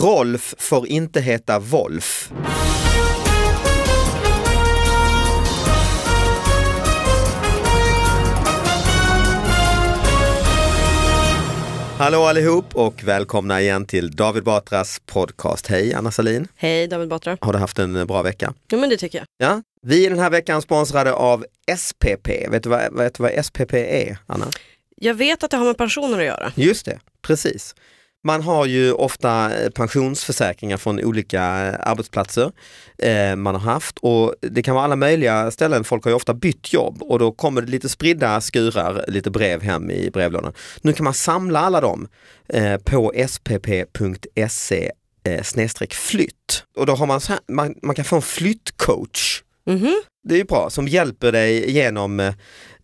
Rolf 0.00 0.54
får 0.58 0.86
inte 0.86 1.20
heta 1.20 1.58
Wolf. 1.58 2.32
Hallå 11.98 12.22
allihop 12.22 12.74
och 12.74 13.04
välkomna 13.04 13.60
igen 13.60 13.86
till 13.86 14.10
David 14.10 14.44
Batras 14.44 15.00
podcast. 15.06 15.66
Hej 15.66 15.94
Anna 15.94 16.10
Salin. 16.10 16.48
Hej 16.56 16.86
David 16.88 17.08
Batra. 17.08 17.38
Har 17.40 17.52
du 17.52 17.58
haft 17.58 17.78
en 17.78 18.06
bra 18.06 18.22
vecka? 18.22 18.54
Jo 18.72 18.78
men 18.78 18.90
det 18.90 18.96
tycker 18.96 19.18
jag. 19.18 19.26
Ja, 19.48 19.62
vi 19.82 20.06
är 20.06 20.10
den 20.10 20.18
här 20.18 20.30
veckan 20.30 20.62
sponsrade 20.62 21.12
av 21.12 21.44
SPP. 21.78 22.28
Vet 22.48 22.62
du 22.62 22.68
vad, 22.68 22.96
vet 22.96 23.14
du 23.14 23.22
vad 23.22 23.44
SPP 23.44 23.72
är, 23.74 24.18
Anna? 24.26 24.46
Jag 24.96 25.14
vet 25.14 25.44
att 25.44 25.50
det 25.50 25.56
har 25.56 25.64
med 25.64 25.76
pensioner 25.78 26.18
att 26.18 26.24
göra. 26.24 26.52
Just 26.54 26.86
det, 26.86 26.98
precis. 27.22 27.74
Man 28.24 28.42
har 28.42 28.66
ju 28.66 28.92
ofta 28.92 29.58
eh, 29.58 29.70
pensionsförsäkringar 29.70 30.76
från 30.76 31.00
olika 31.04 31.66
eh, 31.66 31.90
arbetsplatser 31.90 32.52
eh, 32.98 33.36
man 33.36 33.54
har 33.54 33.72
haft 33.72 33.98
och 33.98 34.34
det 34.40 34.62
kan 34.62 34.74
vara 34.74 34.84
alla 34.84 34.96
möjliga 34.96 35.50
ställen. 35.50 35.84
Folk 35.84 36.04
har 36.04 36.10
ju 36.10 36.14
ofta 36.16 36.34
bytt 36.34 36.72
jobb 36.72 37.02
och 37.02 37.18
då 37.18 37.32
kommer 37.32 37.62
det 37.62 37.70
lite 37.70 37.88
spridda 37.88 38.40
skurar, 38.40 39.04
lite 39.08 39.30
brev 39.30 39.62
hem 39.62 39.90
i 39.90 40.10
brevlådan. 40.10 40.52
Nu 40.82 40.92
kan 40.92 41.04
man 41.04 41.14
samla 41.14 41.60
alla 41.60 41.80
dem 41.80 42.08
eh, 42.48 42.76
på 42.76 43.12
spp.se 43.28 44.90
eh, 45.24 45.42
snedstreck 45.42 45.94
flytt 45.94 46.64
och 46.76 46.86
då 46.86 46.94
har 46.94 47.06
man, 47.06 47.20
så 47.20 47.32
här, 47.32 47.40
man, 47.48 47.74
man 47.82 47.94
kan 47.94 48.04
få 48.04 48.16
en 48.16 48.22
flyttcoach. 48.22 49.42
Mhm. 49.66 50.02
Det 50.24 50.34
är 50.34 50.38
ju 50.38 50.44
bra, 50.44 50.70
som 50.70 50.88
hjälper 50.88 51.32
dig 51.32 51.70
genom 51.70 52.20
eh, 52.20 52.34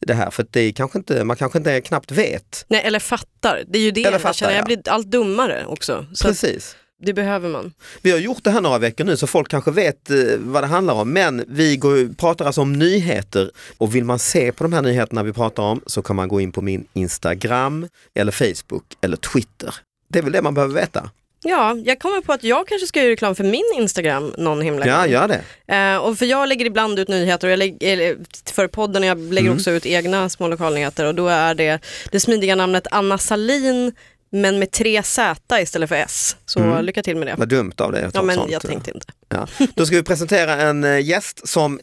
det 0.00 0.14
här 0.14 0.30
för 0.30 0.46
det 0.50 0.60
är 0.60 0.72
kanske 0.72 0.98
inte, 0.98 1.24
man 1.24 1.36
kanske 1.36 1.58
inte 1.58 1.80
knappt 1.80 2.12
vet. 2.12 2.64
Nej 2.68 2.82
eller 2.84 2.98
fattar, 2.98 3.64
det 3.68 3.78
är 3.78 3.82
ju 3.82 3.90
det 3.90 4.00
Eller 4.00 4.12
jag 4.12 4.20
fattar, 4.20 4.32
känner. 4.32 4.52
Jag 4.52 4.60
ja. 4.60 4.64
blir 4.64 4.88
allt 4.88 5.06
dummare 5.06 5.64
också. 5.66 6.06
Precis. 6.22 6.76
det 7.02 7.12
behöver 7.12 7.48
man. 7.48 7.72
Vi 8.02 8.10
har 8.10 8.18
gjort 8.18 8.44
det 8.44 8.50
här 8.50 8.60
några 8.60 8.78
veckor 8.78 9.04
nu 9.04 9.16
så 9.16 9.26
folk 9.26 9.48
kanske 9.48 9.70
vet 9.70 10.10
eh, 10.10 10.16
vad 10.38 10.62
det 10.62 10.66
handlar 10.66 10.94
om 10.94 11.12
men 11.12 11.44
vi 11.48 11.76
går, 11.76 12.14
pratar 12.14 12.44
alltså 12.44 12.60
om 12.60 12.72
nyheter 12.72 13.50
och 13.78 13.94
vill 13.94 14.04
man 14.04 14.18
se 14.18 14.52
på 14.52 14.64
de 14.64 14.72
här 14.72 14.82
nyheterna 14.82 15.22
vi 15.22 15.32
pratar 15.32 15.62
om 15.62 15.80
så 15.86 16.02
kan 16.02 16.16
man 16.16 16.28
gå 16.28 16.40
in 16.40 16.52
på 16.52 16.62
min 16.62 16.86
Instagram 16.92 17.88
eller 18.14 18.32
Facebook 18.32 18.84
eller 19.00 19.16
Twitter. 19.16 19.74
Det 20.08 20.18
är 20.18 20.22
väl 20.22 20.32
det 20.32 20.42
man 20.42 20.54
behöver 20.54 20.74
veta. 20.74 21.10
Ja, 21.42 21.76
jag 21.84 21.98
kommer 21.98 22.20
på 22.20 22.32
att 22.32 22.44
jag 22.44 22.68
kanske 22.68 22.86
ska 22.86 23.00
göra 23.00 23.10
reklam 23.10 23.34
för 23.34 23.44
min 23.44 23.64
Instagram 23.76 24.34
någon 24.38 24.60
himla 24.62 24.86
Ja, 24.86 25.00
gång. 25.02 25.10
gör 25.10 25.28
det. 25.28 25.74
Eh, 25.74 25.96
och 25.96 26.18
för 26.18 26.26
jag 26.26 26.48
lägger 26.48 26.66
ibland 26.66 26.98
ut 26.98 27.08
nyheter 27.08 27.46
och 27.48 27.52
jag 27.52 27.58
lägger, 27.58 28.16
för 28.52 28.66
podden 28.66 29.02
och 29.02 29.08
jag 29.08 29.18
lägger 29.32 29.46
Mm. 29.48 29.58
också 29.58 29.70
ut 29.70 29.86
egna 29.86 30.28
små 30.28 30.48
lokalnyheter 30.48 31.04
och 31.04 31.14
då 31.14 31.28
är 31.28 31.54
det 31.54 31.78
det 32.12 32.20
smidiga 32.20 32.54
namnet 32.54 32.86
Anna 32.90 33.18
Salin 33.18 33.92
men 34.32 34.58
med 34.58 34.70
tre 34.70 35.02
Z 35.02 35.60
istället 35.60 35.88
för 35.88 35.96
S. 35.96 36.36
Så 36.46 36.60
Mm. 36.60 36.84
lycka 36.84 37.02
till 37.02 37.16
med 37.16 37.26
det. 37.28 37.34
Vad 37.38 37.48
dumt 37.48 37.72
av 37.78 37.92
dig 37.92 38.04
att 38.04 38.12
ta 38.14 38.18
Ja 38.18 38.22
men 38.22 38.36
sånt. 38.36 38.50
jag 38.52 38.62
tänkte 38.62 38.90
inte. 38.90 39.06
Ja. 39.28 39.46
Då 39.74 39.86
ska 39.86 39.96
vi 39.96 40.02
presentera 40.02 40.52
en 40.54 40.84
eh, 40.84 40.98
gäst 41.00 41.48
som 41.48 41.80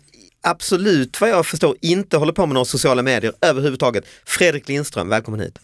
absolut 0.50 1.22
vad 1.22 1.30
jag 1.30 1.46
förstår 1.46 1.76
inte 1.82 2.18
håller 2.18 2.34
på 2.34 2.46
med 2.46 2.54
några 2.54 2.66
sociala 2.66 3.02
medier 3.02 3.34
överhuvudtaget. 3.42 4.04
Fredrik 4.26 4.68
Lindström, 4.68 5.10
välkommen 5.10 5.40
hit. 5.40 5.60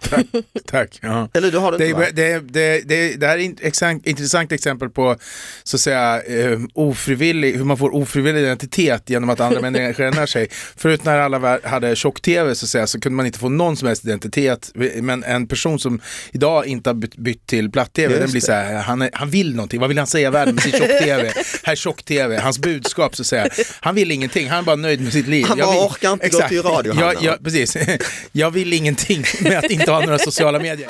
tack. 0.10 0.26
tack 0.66 0.98
ja. 1.02 1.28
Eller 1.34 1.50
du 1.50 1.58
har 1.58 1.72
det 1.72 1.78
Det, 1.78 1.86
inte 1.86 2.00
va? 2.00 2.06
är, 2.06 2.12
det, 2.12 2.40
det, 2.40 2.88
det, 2.88 3.16
det 3.16 3.26
här 3.26 3.38
är 3.38 3.68
ett 3.68 4.06
intressant 4.06 4.52
exempel 4.52 4.90
på 4.90 5.16
så 5.64 5.76
att 5.76 5.80
säga, 5.80 6.22
eh, 6.22 6.58
ofrivillig, 6.74 7.56
hur 7.56 7.64
man 7.64 7.78
får 7.78 7.94
ofrivillig 7.94 8.40
identitet 8.40 9.10
genom 9.10 9.30
att 9.30 9.40
andra 9.40 9.60
människor 9.60 10.04
ändrar 10.04 10.26
sig. 10.26 10.48
Förut 10.76 11.04
när 11.04 11.18
alla 11.18 11.58
hade 11.64 11.96
tjock-tv 11.96 12.54
så, 12.54 12.64
att 12.64 12.70
säga, 12.70 12.86
så 12.86 13.00
kunde 13.00 13.16
man 13.16 13.26
inte 13.26 13.38
få 13.38 13.48
någon 13.48 13.76
som 13.76 13.88
helst 13.88 14.04
identitet. 14.04 14.70
Men 15.00 15.24
en 15.24 15.46
person 15.46 15.78
som 15.78 16.00
idag 16.32 16.66
inte 16.66 16.90
har 16.90 16.94
bytt, 16.94 17.46
till 17.46 17.70
platt-tv, 17.70 18.18
den 18.18 18.30
blir 18.30 18.40
så 18.40 18.52
här, 18.52 18.74
han, 18.74 19.02
är, 19.02 19.10
han 19.12 19.30
vill 19.30 19.54
någonting. 19.54 19.80
Vad 19.80 19.88
vill 19.88 19.98
han 19.98 20.06
säga 20.06 20.30
världen 20.30 20.54
med 20.54 20.64
sin 20.64 20.72
tjock-tv? 20.72 21.32
Här 21.64 21.72
är 21.72 21.76
tjock-tv, 21.76 22.40
hans 22.40 22.58
budskap 22.58 23.16
så 23.16 23.22
att 23.22 23.26
säga. 23.26 23.48
Han 23.80 23.94
vill 23.94 24.10
ingenting, 24.18 24.48
han 24.48 24.58
är 24.58 24.62
bara 24.62 24.76
nöjd 24.76 25.00
med 25.00 25.12
sitt 25.12 25.26
liv. 25.28 25.44
Han 25.48 25.58
Jag 25.58 25.66
bara 25.68 25.74
vill, 25.80 25.86
orkar 25.90 26.12
inte 26.12 26.28
gå 26.28 26.48
till 26.48 26.62
radio, 26.62 26.94
Jag, 27.00 27.10
eller? 27.16 27.26
jag, 27.26 27.44
precis. 27.44 27.76
Jag 28.32 28.50
vill 28.50 28.72
ingenting 28.72 29.24
med 29.40 29.58
att 29.58 29.70
inte 29.70 29.90
ha 29.92 30.00
några 30.00 30.18
sociala 30.18 30.58
medier. 30.58 30.88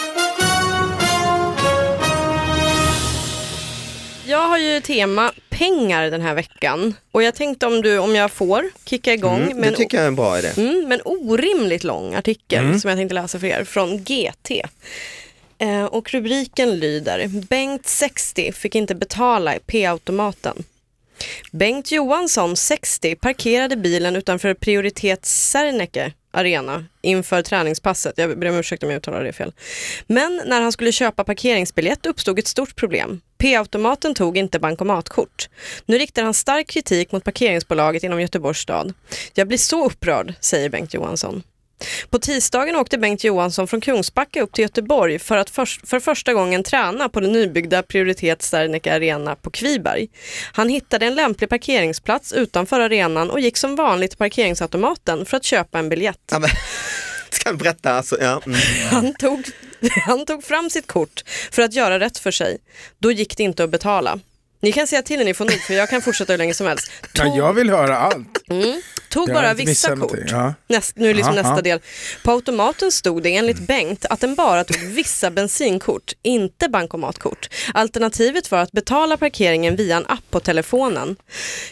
Jag 4.27 4.49
har 4.49 4.59
ju 4.59 4.81
tema 4.81 5.33
pengar 5.51 6.11
den 6.11 6.21
här 6.23 6.35
veckan 6.35 6.95
och 7.13 7.23
jag 7.23 7.35
tänkte 7.35 7.67
om, 7.67 7.83
du, 7.83 7.99
om 7.99 8.15
jag 8.15 8.33
får 8.33 8.65
kicka 8.85 9.13
igång 9.13 9.43
Mm, 9.43 9.61
det 9.63 9.71
tycker 9.77 9.97
jag 9.97 10.05
är 10.05 10.09
en 10.09 10.15
bra 10.17 10.39
idé. 10.39 10.49
mm, 10.57 10.89
med 10.89 10.93
en 11.01 11.01
orimligt 11.05 11.85
lång 11.85 12.15
artikel 12.15 12.65
Mm. 12.65 12.81
som 12.81 12.89
jag 12.91 12.99
tänkte 12.99 13.15
läsa 13.15 13.39
för 13.41 13.47
er 13.47 13.65
från 13.65 14.05
GT. 14.05 14.51
Eh, 15.59 15.85
och 15.85 16.11
rubriken 16.13 16.79
lyder 16.79 17.29
Bengt 17.49 17.87
60 17.87 18.53
fick 18.53 18.75
inte 18.75 18.95
betala 18.95 19.57
i 19.57 19.59
p-automaten. 19.67 20.65
Bengt 21.53 21.93
Johansson 21.93 22.57
60 22.57 23.15
parkerade 23.15 23.77
bilen 23.77 24.17
utanför 24.17 24.55
prioritet 24.55 25.25
Serneke 25.25 26.13
arena 26.31 26.85
inför 27.03 27.43
träningspasset. 27.43 28.15
Jag 28.17 28.39
ber 28.39 28.49
om 28.49 28.57
ursäkt 28.57 28.83
om 28.83 28.91
jag 28.91 28.97
uttalar 28.97 29.25
det 29.25 29.33
fel. 29.33 29.53
Men 30.07 30.43
när 30.47 30.61
han 30.61 30.73
skulle 30.73 30.93
köpa 30.93 31.25
parkeringsbiljett 31.25 32.07
uppstod 32.07 32.39
ett 32.39 32.47
stort 32.47 32.77
problem. 32.77 33.21
P-automaten 33.39 34.15
tog 34.15 34.37
inte 34.37 34.59
bankomatkort. 34.59 35.49
Nu 35.87 35.99
riktar 35.99 36.23
han 36.23 36.35
stark 36.35 36.67
kritik 36.67 37.13
mot 37.13 37.25
parkeringsbolaget 37.25 38.03
inom 38.03 38.21
Göteborgs 38.21 38.59
stad. 38.59 38.95
Jag 39.35 39.49
blir 39.49 39.59
så 39.59 39.87
upprörd, 39.87 40.35
säger 40.41 40.69
Bengt 40.69 40.95
Johansson. 40.95 41.43
På 42.11 42.19
tisdagen 42.19 42.77
åkte 42.77 42.99
Bengt 42.99 43.25
Johansson 43.25 43.69
från 43.69 43.81
Kungsbacka 43.81 44.43
upp 44.43 44.53
till 44.53 44.63
Göteborg 44.63 45.19
för 45.19 45.37
att 45.37 45.51
för, 45.51 45.87
för 45.87 46.01
första 46.01 46.35
gången 46.35 46.63
träna 46.63 47.09
på 47.09 47.21
den 47.21 47.33
nybyggda 47.33 47.83
Prioritet 47.83 48.43
Serneke 48.43 48.95
Arena 48.95 49.37
på 49.37 49.51
Kviberg. 49.51 50.09
Han 50.53 50.69
hittade 50.69 51.07
en 51.07 51.15
lämplig 51.15 51.51
parkeringsplats 51.51 52.33
utanför 52.33 52.81
arenan 52.81 53.31
och 53.31 53.41
gick 53.41 53.57
som 53.57 53.77
vanligt 53.77 54.11
till 54.11 54.19
parkeringsautomaten 54.19 55.27
för 55.27 55.37
att 55.37 55.45
köpa 55.45 55.79
en 55.79 55.89
biljett. 55.89 56.21
Ja, 56.31 56.39
men, 56.39 56.51
ska 57.31 57.49
jag 57.49 57.59
berätta? 57.59 57.93
Alltså, 57.93 58.17
ja. 58.21 58.43
mm. 58.47 58.59
Han 58.91 59.15
tog, 59.15 59.45
han 60.07 60.27
tog 60.27 60.45
fram 60.45 60.71
sitt 60.71 60.87
kort 60.87 61.23
för 61.51 61.63
att 61.63 61.75
göra 61.75 62.01
rätt 62.01 62.19
för 62.19 62.31
sig. 62.31 62.59
Då 62.99 63.13
gick 63.13 63.37
det 63.37 63.43
inte 63.43 63.65
att 63.65 63.71
betala. 63.71 64.21
Ni 64.61 64.73
kan 64.73 64.87
säga 64.87 65.03
till 65.03 65.19
när 65.19 65.25
ni 65.25 65.35
får 65.35 65.45
nog 65.45 65.61
för 65.61 65.75
jag 65.75 65.91
kan 65.91 66.03
fortsätta 66.03 66.33
hur 66.33 66.39
länge 66.39 66.55
som 66.55 66.67
helst. 66.67 66.91
Ja, 67.13 67.25
Tog, 67.25 67.37
jag 67.37 67.53
vill 67.53 67.71
höra 67.71 67.97
allt. 67.99 68.51
mm, 68.51 68.83
tog 69.09 69.29
Jag 69.29 69.35
bara 69.35 69.55
vissa 69.55 69.97
kort. 69.97 70.19
Ja. 70.29 70.55
Näst, 70.69 70.97
nu 70.97 71.11
är 71.11 71.15
liksom 71.15 71.33
Aha, 71.33 71.43
nästa 71.43 71.53
aha. 71.53 71.61
del. 71.63 71.81
På 72.25 72.31
automaten 72.33 72.93
stod 72.93 73.23
det 73.23 73.37
enligt 73.37 73.59
Bengt 73.59 74.05
att 74.05 74.21
den 74.21 74.35
bara 74.35 74.65
tog 74.65 74.77
vissa 74.81 75.31
bensinkort, 75.31 76.13
inte 76.23 76.69
bankomatkort. 76.69 77.49
Alternativet 77.75 78.51
var 78.51 78.59
att 78.59 78.73
betala 78.73 79.17
parkeringen 79.17 79.77
via 79.77 79.97
en 79.97 80.07
app 80.07 80.31
på 80.31 80.41
telefonen. 80.41 81.17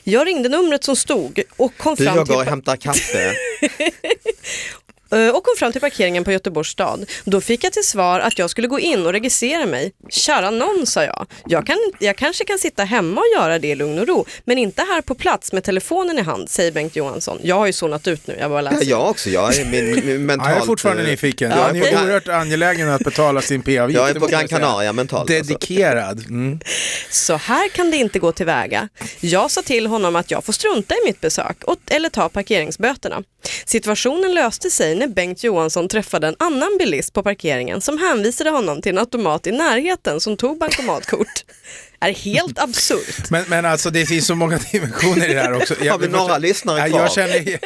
Jag 0.04 0.26
ringde 0.26 0.48
numret 0.48 0.84
som 0.84 0.96
stod 0.96 1.42
och 1.56 1.76
kom 1.76 1.94
Du, 1.94 2.04
fram 2.04 2.16
jag 2.16 2.26
till 2.26 2.34
går 2.34 2.42
och 2.42 2.48
hämtar 2.48 2.76
kaffe. 2.76 3.34
Eh, 5.12 5.28
och 5.28 5.44
kom 5.44 5.54
fram 5.58 5.72
till 5.72 5.80
parkeringen 5.80 6.24
på 6.24 6.32
Göteborgs 6.32 6.68
stad. 6.68 7.10
Då 7.24 7.40
fick 7.40 7.64
jag 7.64 7.72
till 7.72 7.84
svar 7.84 8.20
att 8.20 8.38
jag 8.38 8.50
skulle 8.50 8.68
gå 8.68 8.80
in 8.80 9.06
och 9.06 9.12
registrera 9.12 9.66
mig. 9.66 9.92
Kära 10.10 10.50
någon, 10.50 10.86
sa 10.86 11.04
jag. 11.04 11.26
Jag, 11.46 11.66
kan, 11.66 11.76
jag 11.98 12.16
kanske 12.16 12.44
kan 12.44 12.58
sitta 12.58 12.84
hemma 12.84 13.20
och 13.20 13.26
göra 13.40 13.58
det 13.58 13.68
i 13.68 13.74
lugn 13.74 13.98
och 13.98 14.06
ro, 14.08 14.24
men 14.44 14.58
inte 14.58 14.82
här 14.82 15.00
på 15.00 15.14
plats 15.14 15.52
med 15.52 15.64
telefonen 15.64 16.18
i 16.18 16.22
hand, 16.22 16.50
säger 16.50 16.72
Bengt 16.72 16.96
Johansson. 16.96 17.38
Jag 17.42 17.56
har 17.56 17.66
ju 17.66 17.72
zonat 17.72 18.08
ut 18.08 18.26
nu, 18.26 18.36
jag 18.40 18.50
bara 18.50 18.62
Ja, 18.62 18.70
läser. 18.70 18.90
jag 18.90 19.10
också, 19.10 19.30
jag 19.30 19.56
är 19.56 19.64
min, 19.64 20.06
min 20.06 20.26
mentalt... 20.26 20.48
Ja, 20.48 20.54
jag 20.54 20.62
är 20.62 20.66
fortfarande 20.66 21.02
eh, 21.02 21.08
nyfiken. 21.08 21.50
Ja, 21.50 21.70
jag 21.74 21.88
är 21.88 22.04
oerhört 22.04 22.28
angelägen 22.28 22.88
att 22.88 23.00
betala 23.04 23.40
sin 23.42 23.62
p-avgift. 23.62 23.98
Jag 24.00 24.10
är 24.10 24.14
på 24.14 24.26
Gran. 24.26 24.48
Canaria 24.48 24.92
mentalt. 24.92 25.30
Alltså. 25.30 25.52
Dedikerad. 25.52 26.20
Mm. 26.20 26.60
Så 27.10 27.34
här 27.36 27.68
kan 27.68 27.90
det 27.90 27.96
inte 27.96 28.18
gå 28.18 28.32
tillväga. 28.32 28.88
Jag 29.20 29.50
sa 29.50 29.62
till 29.62 29.86
honom 29.86 30.16
att 30.16 30.30
jag 30.30 30.44
får 30.44 30.52
strunta 30.52 30.94
i 30.94 30.98
mitt 31.06 31.20
besök 31.20 31.64
och, 31.64 31.76
eller 31.86 32.08
ta 32.08 32.28
parkeringsböterna. 32.28 33.22
Situationen 33.64 34.34
löste 34.34 34.70
sig 34.70 34.95
när 34.98 35.08
Bengt 35.08 35.44
Johansson 35.44 35.88
träffade 35.88 36.26
en 36.26 36.36
annan 36.38 36.76
bilist 36.78 37.12
på 37.12 37.22
parkeringen 37.22 37.80
som 37.80 37.98
hänvisade 37.98 38.50
honom 38.50 38.82
till 38.82 38.92
en 38.92 38.98
automat 38.98 39.46
i 39.46 39.52
närheten 39.52 40.20
som 40.20 40.36
tog 40.36 40.58
bankomatkort. 40.58 41.44
är 42.00 42.12
helt 42.12 42.58
absurt. 42.58 43.30
Men, 43.30 43.44
men 43.48 43.64
alltså 43.64 43.90
det 43.90 44.06
finns 44.06 44.26
så 44.26 44.34
många 44.34 44.58
dimensioner 44.72 45.30
i 45.30 45.34
det 45.34 45.40
här 45.40 45.52
också. 45.52 45.74
Har 45.90 45.98
vi 45.98 46.08
några 46.08 46.38
lyssnare 46.38 46.78
Ja, 46.78 46.86
kvar? 46.86 47.00
jag, 47.00 47.12
känner, 47.12 47.58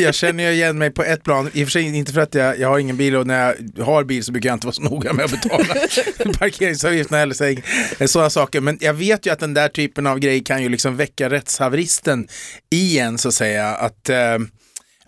jag 0.00 0.14
känner 0.14 0.50
igen 0.50 0.78
mig 0.78 0.90
på 0.90 1.02
ett 1.02 1.24
plan, 1.24 1.50
i 1.52 1.64
och 1.64 1.66
för 1.66 1.72
sig 1.72 1.96
inte 1.96 2.12
för 2.12 2.20
att 2.20 2.34
jag, 2.34 2.58
jag 2.58 2.68
har 2.68 2.78
ingen 2.78 2.96
bil 2.96 3.16
och 3.16 3.26
när 3.26 3.56
jag 3.76 3.84
har 3.84 4.04
bil 4.04 4.24
så 4.24 4.32
brukar 4.32 4.48
jag 4.48 4.56
inte 4.56 4.66
vara 4.66 4.74
så 4.74 4.82
noga 4.82 5.12
med 5.12 5.24
att 5.24 5.30
betala 5.30 5.64
parkeringsavgifterna 6.38 7.20
eller 7.20 7.34
så, 7.34 8.08
sådana 8.08 8.30
saker. 8.30 8.60
Men 8.60 8.78
jag 8.80 8.94
vet 8.94 9.26
ju 9.26 9.32
att 9.32 9.40
den 9.40 9.54
där 9.54 9.68
typen 9.68 10.06
av 10.06 10.18
grej 10.18 10.44
kan 10.44 10.62
ju 10.62 10.68
liksom 10.68 10.96
väcka 10.96 11.30
rättshaveristen 11.30 12.28
i 12.70 12.98
en 12.98 13.18
så 13.18 13.28
att 13.28 13.34
säga. 13.34 13.68
Att, 13.68 14.08
eh, 14.08 14.38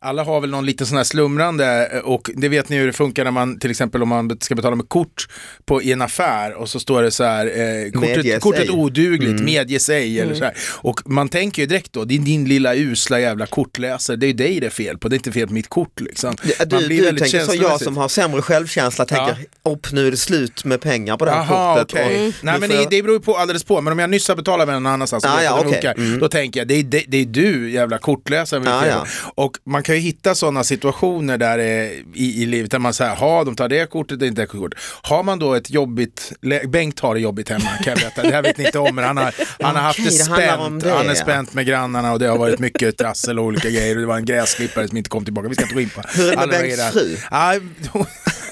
alla 0.01 0.25
har 0.25 0.41
väl 0.41 0.51
någon 0.51 0.67
liten 0.67 0.87
sån 0.87 0.97
här 0.97 1.05
slumrande 1.05 1.87
eh, 1.93 1.99
och 2.01 2.31
det 2.35 2.49
vet 2.49 2.69
ni 2.69 2.77
hur 2.77 2.87
det 2.87 2.93
funkar 2.93 3.25
när 3.25 3.31
man 3.31 3.59
till 3.59 3.71
exempel 3.71 4.03
om 4.03 4.09
man 4.09 4.37
ska 4.41 4.55
betala 4.55 4.77
med 4.77 4.89
kort 4.89 5.29
på, 5.65 5.83
i 5.83 5.93
en 5.93 6.03
affär 6.03 6.55
och 6.55 6.69
så 6.69 6.81
står 6.81 7.03
det 7.03 7.11
så 7.11 7.25
här 7.25 7.47
eh, 7.47 7.91
kortet, 8.01 8.41
kortet 8.41 8.71
odugligt, 8.71 9.29
Mm. 9.33 9.45
medges 9.45 9.89
ej 9.89 10.21
eller 10.21 10.35
så 10.35 10.45
här. 10.45 10.55
Och 10.77 11.01
man 11.11 11.29
tänker 11.29 11.63
ju 11.63 11.67
direkt 11.67 11.93
då, 11.93 12.05
det 12.05 12.15
är 12.15 12.19
din 12.19 12.45
lilla 12.45 12.75
usla 12.75 13.21
jävla 13.21 13.47
kortläsare, 13.47 14.17
det 14.17 14.27
är 14.27 14.29
ju 14.29 14.33
dig 14.33 14.61
det 14.61 14.67
är 14.67 14.71
fel 14.71 14.99
på, 14.99 15.09
det 15.09 15.15
är 15.15 15.19
inte 15.19 15.33
fel 15.33 15.47
på 15.49 15.55
mitt 15.55 15.69
kort 15.69 16.01
liksom. 16.01 16.35
Ja, 16.43 16.55
Man 16.71 16.81
Du, 16.81 16.87
blir 16.87 16.99
du 16.99 17.05
väldigt 17.05 17.23
tänker 17.33 17.41
så, 17.47 17.55
jag 17.55 17.81
som 17.81 17.97
har 17.97 18.09
sämre 18.09 18.43
självkänsla 18.43 19.05
tänker, 19.05 19.37
upp 19.65 19.93
nu 19.93 20.07
är 20.07 20.11
det 20.11 20.17
slut 20.17 20.65
med 20.65 20.81
pengar 20.81 21.17
på 21.17 21.25
det 21.25 21.31
här 21.31 21.47
Jaha, 21.55 21.75
kortet. 21.79 21.93
okej. 21.93 22.29
och 22.29 22.35
Nej 22.45 22.61
men 22.61 22.71
det, 22.91 23.03
beror 23.03 23.17
ju 23.17 23.21
på 23.21 23.37
alldeles 23.37 23.65
på, 23.65 23.81
men 23.81 23.93
om 23.93 23.99
jag 23.99 24.11
nyss 24.11 24.29
har 24.29 24.37
betalat 24.37 24.67
med 24.69 24.75
någon 24.75 24.87
annanstans 24.87 25.25
Ah, 25.25 25.43
ja, 25.43 25.59
okej. 25.61 25.73
funkar, 25.73 25.95
Mm. 25.95 26.19
då 26.21 26.29
tänker 26.29 26.61
jag 26.61 26.69
det 26.69 26.75
är, 26.75 26.83
det, 26.83 27.05
det 27.09 27.17
är 27.17 27.25
du 27.27 27.71
jävla 27.71 27.99
kortläsare. 27.99 28.63
Ah, 28.67 28.87
ja. 28.87 29.07
Och 29.35 29.57
man 29.65 29.83
kan 29.83 29.98
ju 29.99 30.03
hitta 30.03 30.35
sådana 30.35 30.65
situationer 30.65 31.39
där 31.39 31.59
det, 31.59 31.93
i, 32.15 32.43
i 32.43 32.47
livet 32.47 32.71
där 32.71 32.79
man 32.79 32.95
säger, 32.95 33.15
ha 33.17 33.45
de 33.45 33.57
tar 33.57 33.69
det 33.69 33.91
kortet, 33.91 34.21
det 34.21 34.27
inte 34.27 34.41
det 34.41 34.47
kortet. 34.47 34.81
Har 35.03 35.23
man 35.23 35.39
då 35.39 35.55
ett 35.55 35.71
jobbigt, 35.71 36.33
Bengt 36.69 37.01
har 37.01 37.15
det 37.15 37.21
jobbigt 37.21 37.49
hemma 37.49 37.69
kan 37.85 37.91
jag 37.91 37.99
berätta, 37.99 38.23
det 38.23 38.31
här 38.31 38.43
vet 38.43 38.59
ni 38.59 38.65
inte 38.65 38.79
om, 38.79 38.95
men 38.95 39.05
han 39.05 39.17
har, 39.17 39.35
han 39.63 39.77
har 39.77 39.83
haft 39.83 40.05
det 40.05 40.11
spänt, 40.11 40.83
det, 40.83 40.91
han 40.91 41.07
är 41.07 41.09
ja. 41.09 41.15
spänt 41.15 41.55
med 41.55 41.67
grannarna 41.67 42.13
och 42.13 42.19
det 42.19 42.27
har 42.27 42.39
varit 42.39 42.59
mycket 42.59 42.99
trassel 42.99 43.39
och 43.39 43.45
olika 43.45 43.71
grejer 43.71 43.95
och 43.95 44.01
det 44.01 44.07
var 44.07 44.17
en 44.17 44.25
gräsklippare 44.25 44.89
som 44.89 44.97
inte 44.97 45.11
kom 45.11 45.25
tillbaka, 45.25 45.49
vi 45.49 45.55
ska 45.55 45.65
inte 45.65 45.75
gå 45.75 45.81
in 45.81 45.91
på 45.91 46.03
Hur 46.09 46.33
är 46.33 46.37
det 46.37 46.47
med 46.47 46.49
Bengts 46.49 46.93
fru? 46.93 47.17
Ja, 47.31 47.55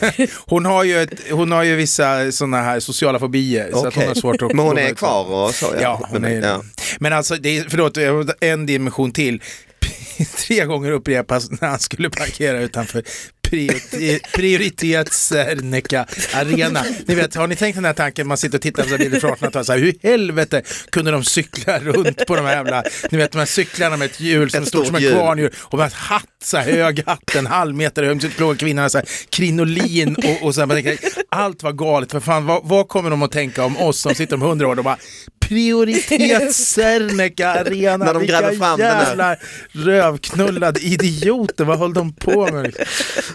hon, 0.47 0.65
har 0.65 0.85
ju 0.85 1.03
ett, 1.03 1.31
hon 1.31 1.53
har 1.53 1.63
ju 1.63 1.77
vissa 1.77 2.33
sådana 2.33 2.63
här 2.63 2.81
sociala 2.81 3.19
fobier. 3.19 3.71
Så 3.73 3.87
att 3.87 3.95
hon 3.95 4.07
har 4.07 4.15
svårt 4.15 4.43
att 4.43 4.53
Men 4.53 4.67
hon 4.67 4.79
är 4.79 4.95
kvar 4.95 5.47
och 5.47 5.55
så? 5.55 5.67
Ja, 5.81 6.07
hon 6.11 6.25
är 6.25 6.43
ja. 6.43 6.63
Men 6.99 7.13
alltså, 7.13 7.37
det 7.37 7.59
är, 7.59 7.67
förlåt, 7.69 7.99
en 8.41 8.67
dimension 8.67 9.13
till. 9.13 9.43
Tre 10.37 10.65
gånger 10.65 10.91
upprepas 10.93 11.51
när 11.51 11.69
han 11.69 11.79
skulle 11.79 12.11
parkera 12.11 12.61
utanför 12.61 13.03
priorite- 13.51 14.21
prioritets-Serneka 14.35 16.07
arena. 16.33 16.85
Ni 17.07 17.15
vet, 17.15 17.35
har 17.35 17.47
ni 17.47 17.57
tänkt 17.57 17.75
den 17.75 17.85
här 17.85 17.93
tanken, 17.93 18.27
man 18.27 18.37
sitter 18.37 18.59
och 18.59 18.63
tittar 18.63 18.83
på 18.83 18.99
bilder 18.99 19.21
från 19.21 19.31
1800-talet, 19.31 19.67
så 19.67 19.73
här, 19.73 19.79
hur 19.79 19.89
i 19.89 19.99
helvete 20.03 20.63
kunde 20.91 21.11
de 21.11 21.25
cykla 21.25 21.79
runt 21.79 22.27
på 22.27 22.37
de 22.37 22.45
här 22.45 22.57
jävla, 22.57 22.85
ni 23.11 23.19
vet 23.19 23.33
de 23.33 23.39
här 23.39 23.47
cyklarna 23.47 23.97
med 23.97 24.07
ett 24.07 24.21
hjul 24.21 24.51
som 24.51 24.63
är 24.63 24.67
stort 24.67 24.87
som 24.87 24.97
en 24.97 25.03
hjul. 25.03 25.13
kvarnhjul 25.13 25.53
och 25.59 25.79
med 25.79 25.85
en 25.85 25.93
hatt, 25.95 26.25
så 26.45 26.57
här, 26.57 26.73
hög 26.73 27.03
hatt, 27.07 27.35
en 27.35 27.47
halv 27.47 27.75
meter 27.75 28.03
hög, 28.03 28.23
så 28.23 28.29
låg 28.39 28.59
så 28.61 28.67
här, 28.67 29.31
krinolin 29.31 30.17
och, 30.17 30.47
och 30.47 30.55
så 30.55 30.61
här, 30.61 30.67
man 30.67 30.77
tänker, 30.83 30.99
allt 31.29 31.63
var 31.63 31.73
galet, 31.73 32.11
för 32.13 32.21
fan, 32.21 32.47
vad, 32.47 32.61
vad 32.65 32.89
kommer 32.89 33.11
de 33.11 33.23
att 33.23 33.33
tänka 33.33 33.65
om 33.65 33.77
oss 33.77 34.01
som 34.01 34.15
sitter 34.15 34.35
om 34.35 34.43
hundra 34.43 34.69
år? 34.69 34.75
De 34.75 34.83
bara, 34.83 34.99
prioritet 35.49 36.55
Serneka 36.55 37.49
arena, 37.49 38.05
När 38.05 38.15
de 38.15 38.27
gräver 38.27 38.57
fram 38.57 38.79
den 38.79 39.21
här. 39.21 39.39
Jävla 39.77 39.93
rövknullade 40.09 40.81
idioter, 40.81 41.65
vad 41.65 41.79
håller 41.79 41.95
de 41.95 42.13
på 42.13 42.47
med? 42.53 42.75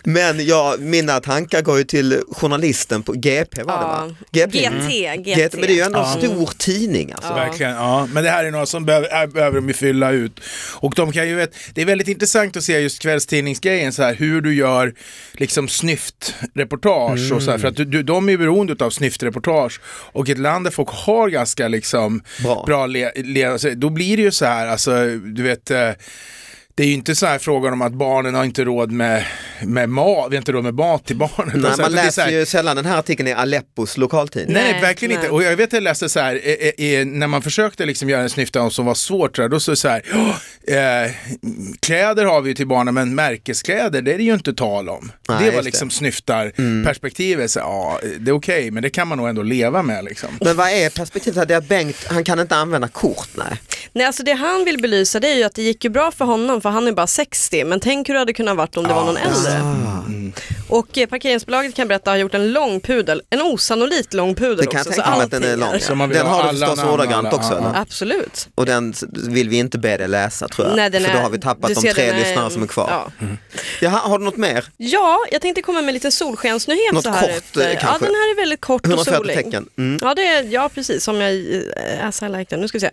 Men 0.03 0.45
ja, 0.45 0.75
mina 0.79 1.19
tankar 1.19 1.61
går 1.61 1.77
ju 1.77 1.83
till 1.83 2.21
journalisten 2.31 3.03
på 3.03 3.13
GP 3.13 3.63
var 3.63 3.77
det 3.77 3.83
va? 3.83 4.15
GT, 4.31 4.55
Mm. 4.67 4.79
GT. 4.89 5.33
GT, 5.35 5.53
men 5.53 5.61
det 5.67 5.73
är 5.73 5.75
ju 5.75 5.81
ändå 5.81 5.99
Ja. 5.99 6.13
en 6.13 6.19
stor 6.21 6.51
tidning 6.57 7.11
alltså. 7.11 7.29
Ja. 7.29 7.35
Verkligen, 7.35 7.71
ja. 7.71 8.07
Men 8.13 8.23
det 8.23 8.29
här 8.29 8.43
är 8.45 8.51
något 8.51 8.69
som 8.69 8.85
behöver, 8.85 9.27
behöver 9.27 9.55
de 9.55 9.67
ju 9.67 9.73
fylla 9.73 10.11
ut. 10.11 10.39
Och 10.75 10.93
de 10.95 11.11
kan 11.11 11.27
ju, 11.27 11.35
vet, 11.35 11.53
det 11.73 11.81
är 11.81 11.85
väldigt 11.85 12.07
intressant 12.07 12.57
att 12.57 12.63
se 12.63 12.79
just 12.79 12.99
kvällstidningsgrejen, 13.01 13.93
så 13.93 14.03
här, 14.03 14.15
hur 14.15 14.41
du 14.41 14.53
gör 14.55 14.93
liksom 15.33 15.67
snyftreportage 15.67 17.31
och 17.31 17.43
så 17.43 17.51
här, 17.51 17.57
för 17.57 17.67
att 17.67 17.75
du, 17.75 17.85
du, 17.85 18.03
de 18.03 18.29
är 18.29 18.37
beroende 18.37 18.85
av 18.85 18.89
snyftreportage. 18.89 19.79
Och 19.85 20.29
ett 20.29 20.37
land 20.37 20.65
där 20.65 20.71
folk 20.71 20.89
har 20.91 21.29
ganska 21.29 21.67
liksom 21.67 22.23
Bra. 22.43 22.63
bra 22.67 22.85
le, 22.85 23.11
le, 23.15 23.43
alltså, 23.45 23.69
då 23.75 23.89
blir 23.89 24.17
det 24.17 24.23
ju 24.23 24.31
så 24.31 24.45
här, 24.45 24.67
alltså 24.67 24.91
du 25.17 25.43
vet 25.43 25.71
eh, 25.71 25.89
det 26.75 26.83
är 26.83 26.87
ju 26.87 26.93
inte 26.93 27.15
så 27.15 27.25
här 27.25 27.39
frågan 27.39 27.73
om 27.73 27.81
att 27.81 27.93
barnen 27.93 28.35
har 28.35 28.43
inte 28.43 28.63
råd 28.63 28.91
med, 28.91 29.25
med 29.63 29.89
mat, 29.89 30.27
vi 30.31 30.35
har 30.35 30.41
inte 30.41 30.51
råd 30.51 30.63
med 30.63 30.73
mat 30.73 31.05
till 31.05 31.15
barnen. 31.15 31.47
Nej, 31.47 31.57
Utan 31.59 31.75
så 31.75 31.81
här, 31.81 31.89
man 31.89 31.97
det 31.97 32.03
läser 32.05 32.21
här- 32.21 32.31
ju 32.31 32.45
sällan 32.45 32.75
den 32.75 32.85
här 32.85 32.99
artikeln 32.99 33.27
i 33.27 33.33
Aleppos 33.33 33.97
lokaltidning. 33.97 34.53
Nej, 34.53 34.71
Nej, 34.71 34.81
verkligen 34.81 35.09
nej. 35.15 35.23
inte. 35.23 35.29
Och 35.35 35.43
jag 35.43 35.55
vet 35.55 35.67
att 35.69 35.73
jag 35.73 35.83
läste 35.83 36.09
så 36.09 36.19
här, 36.19 36.39
eh, 36.43 36.85
eh, 36.85 37.05
när 37.05 37.27
man 37.27 37.41
försökte 37.41 37.85
liksom 37.85 38.09
göra 38.09 38.21
en 38.21 38.29
snyfta 38.29 38.69
som 38.69 38.85
var 38.85 38.93
svårt, 38.95 39.35
så 39.35 39.41
här, 39.41 39.49
då 39.49 39.59
så 39.59 39.75
så 39.75 39.87
här, 39.87 40.01
"Åh, 40.13 40.75
eh, 40.75 41.11
kläder 41.79 42.25
har 42.25 42.41
vi 42.41 42.49
ju 42.49 42.53
till 42.55 42.67
barnen, 42.67 42.93
men 42.93 43.15
märkeskläder, 43.15 44.01
det 44.01 44.13
är 44.13 44.17
det 44.17 44.23
ju 44.23 44.33
inte 44.33 44.53
tal 44.53 44.89
om. 44.89 45.11
Nej, 45.29 45.45
det 45.45 45.55
var 45.55 45.61
liksom 45.63 45.87
det. 45.87 45.93
snyftarperspektivet, 45.95 47.51
så, 47.51 47.59
ja, 47.59 47.99
det 48.19 48.31
är 48.31 48.35
okej, 48.35 48.71
men 48.71 48.83
det 48.83 48.89
kan 48.89 49.07
man 49.07 49.17
nog 49.17 49.29
ändå 49.29 49.41
leva 49.43 49.83
med 49.83 50.03
liksom. 50.05 50.29
Men 50.41 50.55
vad 50.57 50.69
är 50.69 50.89
perspektivet 50.89 51.37
här? 51.37 51.45
Det 51.45 51.53
är 51.53 51.57
att 51.57 51.67
Bengt, 51.67 52.05
han 52.07 52.23
kan 52.23 52.39
inte 52.39 52.55
använda 52.55 52.87
kort, 52.87 53.29
nej. 53.35 53.61
Nej, 53.93 54.05
alltså 54.05 54.23
det 54.23 54.31
han 54.33 54.65
vill 54.65 54.81
belysa 54.81 55.19
det 55.19 55.27
är 55.27 55.35
ju 55.35 55.43
att 55.43 55.55
det 55.55 55.61
gick 55.61 55.83
ju 55.83 55.89
bra 55.89 56.11
för 56.11 56.25
honom 56.25 56.60
för 56.61 56.69
han 56.69 56.87
är 56.87 56.91
bara 56.91 57.07
60 57.07 57.63
men 57.65 57.79
tänk 57.79 58.09
hur 58.09 58.13
det 58.13 58.19
hade 58.19 58.33
kunnat 58.33 58.57
varit 58.57 58.77
om 58.77 58.83
det 58.83 58.93
var 58.93 59.05
någon 59.05 59.17
äldre. 59.17 59.61
Ah. 59.63 60.03
Och 60.71 60.97
eh, 60.97 61.07
parkeringsbolaget 61.07 61.75
kan 61.75 61.83
jag 61.83 61.87
berätta 61.87 62.11
har 62.11 62.17
gjort 62.17 62.33
en 62.33 62.51
lång 62.51 62.79
pudel, 62.81 63.21
en 63.29 63.41
osannolikt 63.41 64.13
lång 64.13 64.35
pudel 64.35 64.57
Det 64.57 64.65
kan 64.65 64.77
jag 64.77 64.87
också. 64.87 64.89
tänka 65.01 65.11
så 65.11 65.17
mig 65.17 65.25
att 65.25 65.31
den 65.31 65.43
är 65.43 65.57
lång. 65.57 65.79
Så 65.79 65.95
man 65.95 66.09
vill 66.09 66.17
Den 66.17 66.27
ha 66.27 66.33
har 66.35 66.43
du 66.43 66.49
alla 66.49 66.59
förstås 66.67 66.77
namn, 66.77 66.89
ordagrant 66.93 67.27
alla- 67.27 67.37
också 67.37 67.57
eller? 67.57 67.79
Absolut. 67.81 68.47
Och 68.55 68.65
den 68.65 68.93
vill 69.29 69.49
vi 69.49 69.57
inte 69.57 69.77
be 69.77 69.97
dig 69.97 70.07
läsa 70.07 70.47
tror 70.47 70.67
jag. 70.67 70.75
Nej, 70.75 70.89
den 70.89 71.03
För 71.03 71.11
då 71.11 71.17
är- 71.17 71.21
har 71.21 71.29
vi 71.29 71.39
tappat 71.39 71.67
du 71.67 71.73
de 71.73 71.81
ser, 71.81 71.93
tre 71.93 72.05
den 72.05 72.15
är- 72.15 72.19
lyssnare 72.19 72.49
som 72.49 72.63
är 72.63 72.67
kvar. 72.67 72.87
Ja. 73.19 73.27
Jaha, 73.81 73.97
har 73.99 74.19
du 74.19 74.25
något 74.25 74.37
mer? 74.37 74.65
ja, 74.77 75.19
jag 75.31 75.41
tänkte 75.41 75.61
komma 75.61 75.81
med 75.81 75.93
lite 75.93 76.11
solskensnyhet 76.11 76.93
Något 76.93 77.03
så 77.03 77.09
här 77.09 77.21
kort, 77.21 77.29
efter. 77.37 77.61
eh, 77.61 77.73
Ja, 77.73 77.77
kanske? 77.81 78.05
den 78.05 78.15
här 78.15 78.31
är 78.31 78.35
väldigt 78.35 78.61
kort 78.61 78.81
och 78.81 78.91
140 78.91 79.17
solig. 79.17 79.35
tecken. 79.35 79.65
Mm. 79.77 79.99
Ja, 80.03 80.13
det 80.15 80.27
är, 80.27 80.43
ja, 80.43 80.69
precis. 80.75 81.03
Som 81.03 81.21
jag, 81.21 81.33
eh, 81.33 82.07
as 82.07 82.21
I 82.21 82.25
like 82.29 82.45
them. 82.45 82.61
Nu 82.61 82.67
ska 82.67 82.75
vi 82.75 82.79
se. 82.79 82.87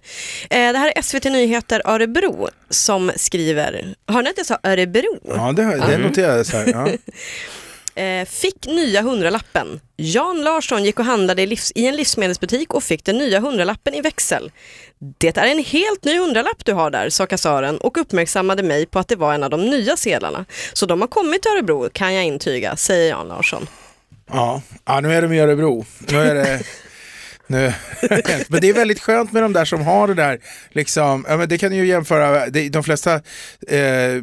Eh, 0.50 0.72
det 0.72 0.78
här 0.78 0.92
är 0.96 1.02
SVT 1.02 1.24
Nyheter 1.30 1.82
Örebro 1.84 2.48
som 2.70 3.12
skriver, 3.16 3.94
hör 4.08 4.22
ni 4.22 4.30
att 4.30 4.36
jag 4.38 4.46
sa 4.46 4.58
Örebro? 4.62 5.18
Ja, 5.28 5.52
det, 5.56 5.62
det 5.62 5.98
noterade 5.98 6.36
jag 6.36 6.46
så 6.46 6.56
här. 6.56 6.66
Ja. 6.66 6.88
Eh, 7.98 8.24
fick 8.24 8.66
nya 8.66 9.02
hundralappen. 9.02 9.80
Jan 9.96 10.42
Larsson 10.42 10.84
gick 10.84 10.98
och 10.98 11.04
handlade 11.04 11.42
i, 11.42 11.46
livs, 11.46 11.72
i 11.74 11.86
en 11.86 11.96
livsmedelsbutik 11.96 12.74
och 12.74 12.82
fick 12.82 13.04
den 13.04 13.18
nya 13.18 13.40
hundralappen 13.40 13.94
i 13.94 14.00
växel. 14.00 14.50
Det 15.18 15.36
är 15.36 15.46
en 15.46 15.64
helt 15.64 16.04
ny 16.04 16.18
hundralapp 16.18 16.64
du 16.64 16.72
har 16.72 16.90
där, 16.90 17.10
sa 17.10 17.26
kassören 17.26 17.78
och 17.78 17.98
uppmärksammade 17.98 18.62
mig 18.62 18.86
på 18.86 18.98
att 18.98 19.08
det 19.08 19.16
var 19.16 19.34
en 19.34 19.42
av 19.42 19.50
de 19.50 19.70
nya 19.70 19.96
sedlarna. 19.96 20.44
Så 20.72 20.86
de 20.86 21.00
har 21.00 21.08
kommit 21.08 21.42
till 21.42 21.50
Örebro 21.50 21.88
kan 21.92 22.14
jag 22.14 22.24
intyga, 22.24 22.76
säger 22.76 23.10
Jan 23.10 23.28
Larsson. 23.28 23.66
Ja. 24.32 24.62
ja, 24.84 25.00
nu 25.00 25.14
är 25.14 25.22
de 25.22 25.32
i 25.32 25.40
Örebro. 25.40 25.84
Nu 26.08 26.18
är 26.18 26.34
det... 26.34 26.60
Nu. 27.50 27.72
men 28.48 28.60
det 28.60 28.68
är 28.68 28.72
väldigt 28.72 29.00
skönt 29.00 29.32
med 29.32 29.42
de 29.42 29.52
där 29.52 29.64
som 29.64 29.82
har 29.82 30.08
det 30.08 30.14
där, 30.14 30.38
liksom, 30.70 31.24
ja, 31.28 31.36
men 31.36 31.48
det 31.48 31.58
kan 31.58 31.72
ju 31.72 31.86
jämföra, 31.86 32.46
de 32.70 32.82
flesta 32.84 33.14
eh, 33.68 34.22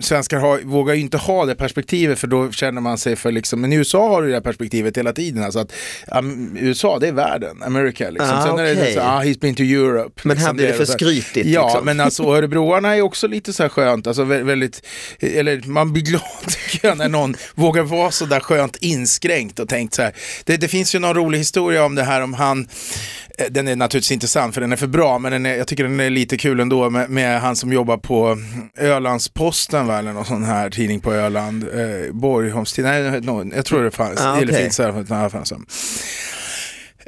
svenskar 0.00 0.38
har, 0.38 0.58
vågar 0.58 0.94
ju 0.94 1.00
inte 1.00 1.16
ha 1.16 1.44
det 1.46 1.54
perspektivet 1.54 2.18
för 2.18 2.26
då 2.26 2.52
känner 2.52 2.80
man 2.80 2.98
sig 2.98 3.16
för, 3.16 3.32
liksom, 3.32 3.60
men 3.60 3.72
i 3.72 3.76
USA 3.76 4.08
har 4.08 4.22
du 4.22 4.28
det 4.28 4.34
här 4.34 4.40
perspektivet 4.40 4.96
hela 4.96 5.12
tiden, 5.12 5.44
alltså 5.44 5.58
att 5.58 5.72
um, 6.18 6.56
USA 6.60 6.98
det 6.98 7.08
är 7.08 7.12
världen, 7.12 7.62
America 7.62 8.10
liksom. 8.10 8.30
Ah, 8.30 8.46
Sen 8.46 8.58
är 8.58 8.74
det 8.74 8.94
så, 8.94 9.00
ah, 9.00 9.22
he's 9.22 9.40
been 9.40 9.54
to 9.54 9.62
Europe. 9.62 10.20
Men 10.24 10.36
här 10.36 10.44
liksom, 10.44 10.56
blir 10.56 10.66
det 10.66 10.72
för 10.72 10.86
här- 10.86 10.92
skrytigt. 10.92 11.46
Ja, 11.46 11.66
liksom. 11.66 11.84
men 11.84 12.00
alltså 12.00 12.22
örebroarna 12.22 12.96
är 12.96 13.00
också 13.02 13.26
lite 13.26 13.52
så 13.52 13.62
här 13.62 13.70
skönt, 13.70 14.06
alltså 14.06 14.22
vä- 14.24 14.42
väldigt, 14.42 14.82
eller 15.20 15.62
man 15.66 15.92
blir 15.92 16.02
glad 16.02 16.22
tycker 16.46 16.88
jag 16.88 16.98
när 16.98 17.08
någon 17.08 17.34
vågar 17.54 17.82
vara 17.82 18.10
så 18.10 18.24
där 18.24 18.40
skönt 18.40 18.76
inskränkt 18.80 19.58
och 19.58 19.68
tänkt 19.68 19.94
så 19.94 20.02
här. 20.02 20.12
Det, 20.44 20.56
det 20.56 20.68
finns 20.68 20.94
ju 20.94 20.98
någon 20.98 21.14
rolig 21.14 21.38
historia 21.38 21.84
om 21.84 21.94
det 21.94 22.02
här 22.02 22.20
om 22.20 22.34
han, 22.34 22.51
eh, 23.38 23.46
den 23.50 23.68
är 23.68 23.76
naturligtvis 23.76 24.12
inte 24.12 24.28
sann 24.28 24.52
för 24.52 24.60
den 24.60 24.72
är 24.72 24.76
för 24.76 24.86
bra, 24.86 25.18
men 25.18 25.32
den 25.32 25.46
är, 25.46 25.56
jag 25.56 25.66
tycker 25.66 25.84
den 25.84 26.00
är 26.00 26.10
lite 26.10 26.36
kul 26.36 26.60
ändå 26.60 26.90
med, 26.90 27.10
med 27.10 27.40
han 27.40 27.56
som 27.56 27.72
jobbar 27.72 27.96
på 27.96 28.38
Ölandsposten 28.78 29.86
va, 29.86 29.98
eller 29.98 30.12
någon 30.12 30.24
sån 30.24 30.44
här 30.44 30.70
tidning 30.70 31.00
på 31.00 31.12
Öland, 31.14 31.64
eh, 31.64 32.12
Borgholms 32.12 32.78
nej, 32.78 33.20
jag 33.54 33.64
tror 33.64 33.82
det 33.84 33.90
fanns, 33.90 34.20
Ah, 34.20 34.36
eller 34.36 34.52
okej. 34.52 34.62
finns 34.62 34.78
några 35.08 35.30
fanns 35.30 35.48
som. 35.48 35.66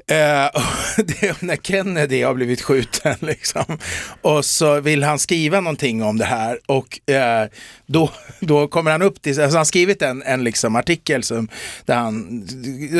Eh, 0.06 0.16
det 1.04 1.22
är 1.22 1.44
när 1.44 1.56
Kennedy 1.56 2.22
har 2.22 2.34
blivit 2.34 2.62
skjuten 2.62 3.16
liksom. 3.20 3.78
Och 4.22 4.44
så 4.44 4.80
vill 4.80 5.04
han 5.04 5.18
skriva 5.18 5.60
någonting 5.60 6.02
om 6.02 6.18
det 6.18 6.24
här 6.24 6.58
och 6.66 7.10
eh, 7.10 7.48
då, 7.86 8.10
då 8.40 8.68
kommer 8.68 8.90
han 8.90 9.02
upp 9.02 9.22
till, 9.22 9.30
alltså 9.30 9.42
han 9.42 9.56
har 9.56 9.64
skrivit 9.64 10.02
en, 10.02 10.22
en 10.22 10.44
liksom 10.44 10.76
artikel 10.76 11.22
som, 11.22 11.48
där 11.84 11.96
han 11.96 12.46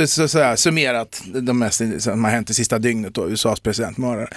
så, 0.07 0.29
så 0.29 0.39
här, 0.39 0.57
summerat 0.57 1.23
de 1.27 1.59
mest 1.59 1.83
som 1.99 2.25
har 2.25 2.31
hänt 2.31 2.49
det 2.49 2.55
sista 2.55 2.79
dygnet 2.79 3.15
då, 3.15 3.29
USAs 3.29 3.61
presidentmördare. 3.61 4.29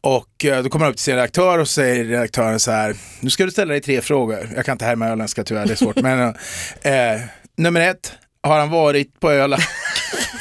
Och 0.00 0.44
eh, 0.44 0.62
då 0.62 0.68
kommer 0.68 0.84
han 0.84 0.92
upp 0.92 0.96
till 0.96 1.04
sin 1.04 1.14
redaktör 1.14 1.58
och 1.58 1.68
säger 1.68 2.04
redaktören 2.04 2.60
så 2.60 2.70
här, 2.70 2.96
nu 3.20 3.30
ska 3.30 3.44
du 3.44 3.50
ställa 3.50 3.72
dig 3.72 3.80
tre 3.80 4.00
frågor. 4.00 4.48
Jag 4.56 4.64
kan 4.64 4.72
inte 4.72 4.84
härma 4.84 5.08
öländska 5.08 5.44
tyvärr, 5.44 5.66
det 5.66 5.72
är 5.72 5.76
svårt. 5.76 5.96
men 5.96 6.34
eh, 6.82 7.20
nummer 7.56 7.80
ett, 7.80 8.12
har 8.42 8.58
han 8.58 8.70
varit 8.70 9.20
på 9.20 9.30
Öland? 9.30 9.62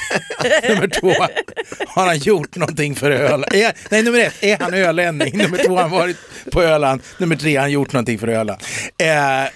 nummer 0.69 0.99
två, 1.01 1.13
har 1.87 2.05
han 2.05 2.17
gjort 2.17 2.55
någonting 2.55 2.95
för 2.95 3.11
Öland? 3.11 3.53
Är, 3.53 3.73
nej, 3.89 4.03
nummer 4.03 4.19
ett, 4.19 4.33
är 4.43 4.57
han 4.59 4.73
ölänning? 4.73 5.37
Nummer 5.37 5.57
två, 5.65 5.75
har 5.75 5.81
han 5.81 5.91
varit 5.91 6.17
på 6.51 6.63
Öland? 6.63 7.01
Nummer 7.17 7.35
tre, 7.35 7.55
har 7.55 7.61
han 7.61 7.71
gjort 7.71 7.93
någonting 7.93 8.19
för 8.19 8.27
Öland? 8.27 8.61
Eh, 8.97 9.07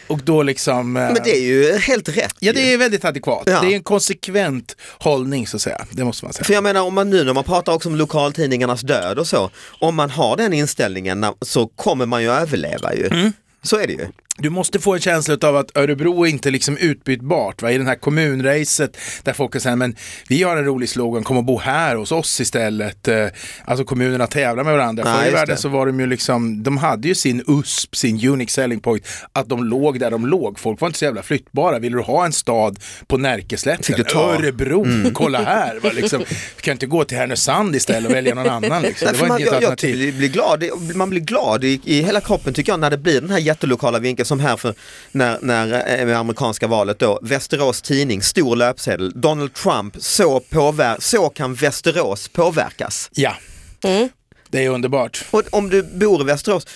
och 0.07 0.19
då 0.23 0.43
liksom... 0.43 0.97
Eh, 0.97 1.03
Men 1.03 1.17
det 1.23 1.31
är 1.37 1.41
ju 1.41 1.77
helt 1.77 2.09
rätt. 2.17 2.35
Ja, 2.39 2.53
det 2.53 2.73
är 2.73 2.77
väldigt 2.77 3.05
adekvat. 3.05 3.43
Ja. 3.45 3.61
Det 3.61 3.67
är 3.67 3.75
en 3.75 3.83
konsekvent 3.83 4.75
hållning 4.97 5.47
så 5.47 5.57
att 5.57 5.61
säga. 5.61 5.85
Det 5.91 6.03
måste 6.03 6.25
man 6.25 6.33
säga. 6.33 6.45
För 6.45 6.53
jag 6.53 6.63
menar 6.63 6.81
om 6.81 6.93
man 6.93 7.09
nu 7.09 7.23
när 7.23 7.33
man 7.33 7.43
pratar 7.43 7.73
också 7.73 7.89
om 7.89 7.95
lokaltidningarnas 7.95 8.81
död 8.81 9.19
och 9.19 9.27
så, 9.27 9.49
om 9.79 9.95
man 9.95 10.09
har 10.09 10.37
den 10.37 10.53
inställningen 10.53 11.25
så 11.41 11.67
kommer 11.67 12.05
man 12.05 12.23
ju 12.23 12.31
överleva 12.31 12.93
ju. 12.95 13.07
Mm. 13.07 13.33
Så 13.63 13.77
är 13.77 13.87
det 13.87 13.93
ju. 13.93 14.07
Du 14.41 14.49
måste 14.49 14.79
få 14.79 14.93
en 14.93 14.99
känsla 15.01 15.37
av 15.41 15.57
att 15.57 15.77
Örebro 15.77 16.25
är 16.25 16.29
inte 16.29 16.51
liksom 16.51 16.77
utbytbart 16.77 17.61
va? 17.61 17.71
i 17.71 17.77
den 17.77 17.87
här 17.87 17.95
kommunracet 17.95 18.97
där 19.23 19.33
folk 19.33 19.61
säger 19.61 19.75
men 19.75 19.95
vi 20.29 20.43
har 20.43 20.57
en 20.57 20.65
rolig 20.65 20.89
slogan, 20.89 21.23
kom 21.23 21.37
och 21.37 21.43
bo 21.43 21.59
här 21.59 21.95
hos 21.95 22.11
oss 22.11 22.39
istället. 22.41 23.07
Eh, 23.07 23.27
Alltså 23.65 23.85
kommunerna 23.85 24.27
tävlar 24.27 24.63
med 24.63 24.73
varandra. 24.73 25.03
Förr 25.03 25.27
i 25.27 25.31
världen 25.31 25.57
så 25.57 25.69
var 25.69 25.85
de 25.85 25.99
ju 25.99 26.05
liksom, 26.07 26.63
de 26.63 26.77
hade 26.77 27.07
ju 27.07 27.15
sin 27.15 27.43
USP, 27.47 27.95
sin 27.95 28.29
unique 28.29 28.51
selling 28.51 28.79
point, 28.79 29.03
att 29.33 29.49
de 29.49 29.63
låg 29.63 29.99
där 29.99 30.11
de 30.11 30.25
låg. 30.27 30.59
Folk 30.59 30.81
var 30.81 30.87
inte 30.87 30.99
så 30.99 31.05
jävla 31.05 31.23
flyttbara. 31.23 31.79
Vill 31.79 31.91
du 31.91 31.99
ha 32.01 32.25
en 32.25 32.33
stad 32.33 32.79
på 33.07 33.17
Närkeslätten? 33.17 34.03
ta? 34.03 34.29
Mm. 34.31 34.43
Örebro, 34.43 34.85
kolla 35.13 35.43
här. 35.43 35.79
Va? 35.79 35.89
Liksom, 35.93 36.19
du 36.55 36.61
kan 36.61 36.71
inte 36.71 36.85
gå 36.85 37.03
till 37.03 37.17
Härnösand 37.17 37.75
istället 37.75 38.09
och 38.09 38.15
välja 38.15 38.35
någon 38.35 38.49
annan. 38.63 38.81
Liksom. 38.81 39.07
Det 39.11 39.17
var 39.19 39.27
man, 39.27 39.39
inte 39.41 39.55
ett 39.55 39.61
jag, 39.61 39.63
jag 39.63 39.71
alternativ. 39.71 40.05
det 40.11 40.17
blir 40.17 40.29
glad, 40.29 40.63
man 40.95 41.09
blir 41.09 41.21
glad 41.21 41.63
i, 41.63 41.81
i 41.85 42.01
hela 42.01 42.21
kroppen 42.21 42.53
tycker 42.53 42.71
jag 42.71 42.79
när 42.79 42.89
det 42.89 42.97
blir 42.97 43.21
den 43.21 43.29
här 43.29 43.39
jättelokala 43.39 43.99
vinkeln 43.99 44.25
som 44.31 44.39
här 44.39 44.57
för 44.57 44.73
när, 45.11 45.39
när 45.41 45.99
eh, 45.99 46.05
med 46.05 46.17
amerikanska 46.17 46.67
valet 46.67 46.99
då, 46.99 47.19
Västerås 47.21 47.81
Tidning, 47.81 48.21
stor 48.21 48.55
löpsedel, 48.55 49.11
Donald 49.21 49.53
Trump, 49.53 49.95
så, 49.99 50.39
påver- 50.39 50.95
så 50.99 51.29
kan 51.29 51.53
Västerås 51.55 52.27
påverkas. 52.27 53.09
Ja, 53.13 53.35
Mm. 53.83 54.09
Det 54.51 54.65
är 54.65 54.69
underbart. 54.69 55.25
Och 55.31 55.43
om 55.49 55.69
du 55.69 55.83
bor 55.83 56.21
i 56.21 56.23
Västerås 56.23 56.67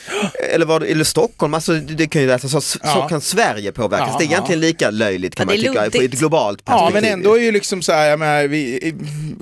eller, 0.53 0.65
var, 0.65 0.81
eller 0.81 1.03
Stockholm, 1.03 1.53
alltså 1.53 1.73
det, 1.73 2.07
kan 2.07 2.21
ju 2.21 2.27
läsa 2.27 2.47
så, 2.49 2.61
så 2.61 2.79
Ja. 2.83 3.07
kan 3.07 3.21
Sverige 3.21 3.71
påverkas. 3.71 4.09
Ja, 4.11 4.17
det 4.19 4.23
är 4.23 4.27
egentligen 4.27 4.61
lika 4.61 4.89
löjligt 4.89 5.35
kan 5.35 5.43
Ja, 5.49 5.53
man 5.55 5.63
tycka 5.63 5.97
på 5.99 6.03
ett 6.05 6.11
globalt 6.19 6.61
Ja, 6.65 6.71
perspektiv. 6.71 7.01
men 7.11 7.19
ändå 7.19 7.37
är 7.37 7.41
ju 7.41 7.51
liksom 7.51 7.81
så 7.81 7.91
här, 7.93 8.17
menar, 8.17 8.43
vi, 8.47 8.95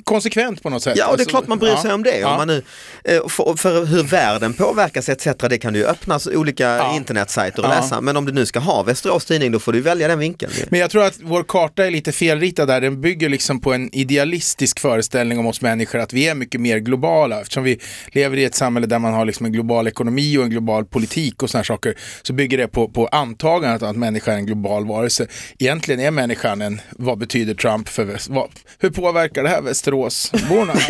konsekvent 0.03 0.63
på 0.63 0.69
något 0.69 0.83
sätt. 0.83 0.97
Ja, 0.97 1.07
och 1.07 1.17
det 1.17 1.21
är 1.21 1.23
Alltså, 1.23 1.29
klart 1.29 1.47
man 1.47 1.59
bryr 1.59 1.69
ja. 1.69 1.81
sig 1.81 1.93
om 1.93 2.03
det. 2.03 2.19
Ja. 2.19 2.29
Om 2.31 2.37
man 2.37 2.47
nu, 2.47 2.63
eh, 3.03 3.27
för, 3.27 3.53
för 3.57 3.85
hur 3.85 4.03
världen 4.03 4.53
påverkas 4.53 5.09
etc. 5.09 5.27
Det 5.49 5.57
kan 5.57 5.73
du 5.73 5.79
ju 5.79 5.85
öppna 5.85 6.19
olika 6.35 6.63
Ja. 6.63 6.95
internetsajter 6.95 7.59
och 7.59 7.65
Ja. 7.71 7.75
läsa. 7.81 8.01
Men 8.01 8.17
om 8.17 8.25
du 8.25 8.31
nu 8.31 8.45
ska 8.45 8.59
ha 8.59 8.83
Västerås 8.83 9.25
Tidning 9.25 9.51
då 9.51 9.59
får 9.59 9.73
du 9.73 9.81
välja 9.81 10.07
den 10.07 10.19
vinkeln. 10.19 10.51
Men 10.69 10.79
jag 10.79 10.89
tror 10.89 11.03
att 11.03 11.19
vår 11.23 11.43
karta 11.43 11.85
är 11.85 11.91
lite 11.91 12.11
felritad 12.11 12.67
där. 12.67 12.81
Den 12.81 13.01
bygger 13.01 13.29
liksom 13.29 13.59
på 13.61 13.73
en 13.73 13.95
idealistisk 13.95 14.79
föreställning 14.79 15.39
om 15.39 15.45
oss 15.47 15.61
människor 15.61 15.99
att 15.99 16.13
vi 16.13 16.27
är 16.27 16.35
mycket 16.35 16.61
mer 16.61 16.77
globala. 16.77 17.41
Eftersom 17.41 17.63
vi 17.63 17.79
lever 18.23 18.37
i 18.37 18.43
ett 18.45 18.55
samhälle 18.55 18.87
där 18.87 18.99
man 18.99 19.13
har 19.13 19.25
liksom 19.25 19.45
en 19.45 19.51
global 19.51 19.87
ekonomi 19.87 20.37
och 20.37 20.43
en 20.43 20.49
global 20.49 20.85
politik 20.85 21.43
och 21.43 21.49
sådana 21.49 21.63
saker 21.63 21.95
så 22.21 22.33
bygger 22.33 22.57
det 22.57 22.67
på, 22.67 22.87
på 22.89 23.07
antagandet 23.07 23.83
att 23.83 23.95
människan 23.95 24.33
är 24.33 24.37
en 24.37 24.45
global 24.45 24.87
varelse. 24.87 25.27
Egentligen 25.59 25.99
är 25.99 26.11
människan 26.11 26.61
en, 26.61 26.81
vad 26.91 27.17
betyder 27.17 27.53
Trump 27.53 27.89
för 27.89 28.03
väst, 28.03 28.29
vad, 28.29 28.49
hur 28.79 28.89
påverkar 28.89 29.43
det 29.43 29.49
här 29.49 29.61
Västeråsborna? 29.61 30.73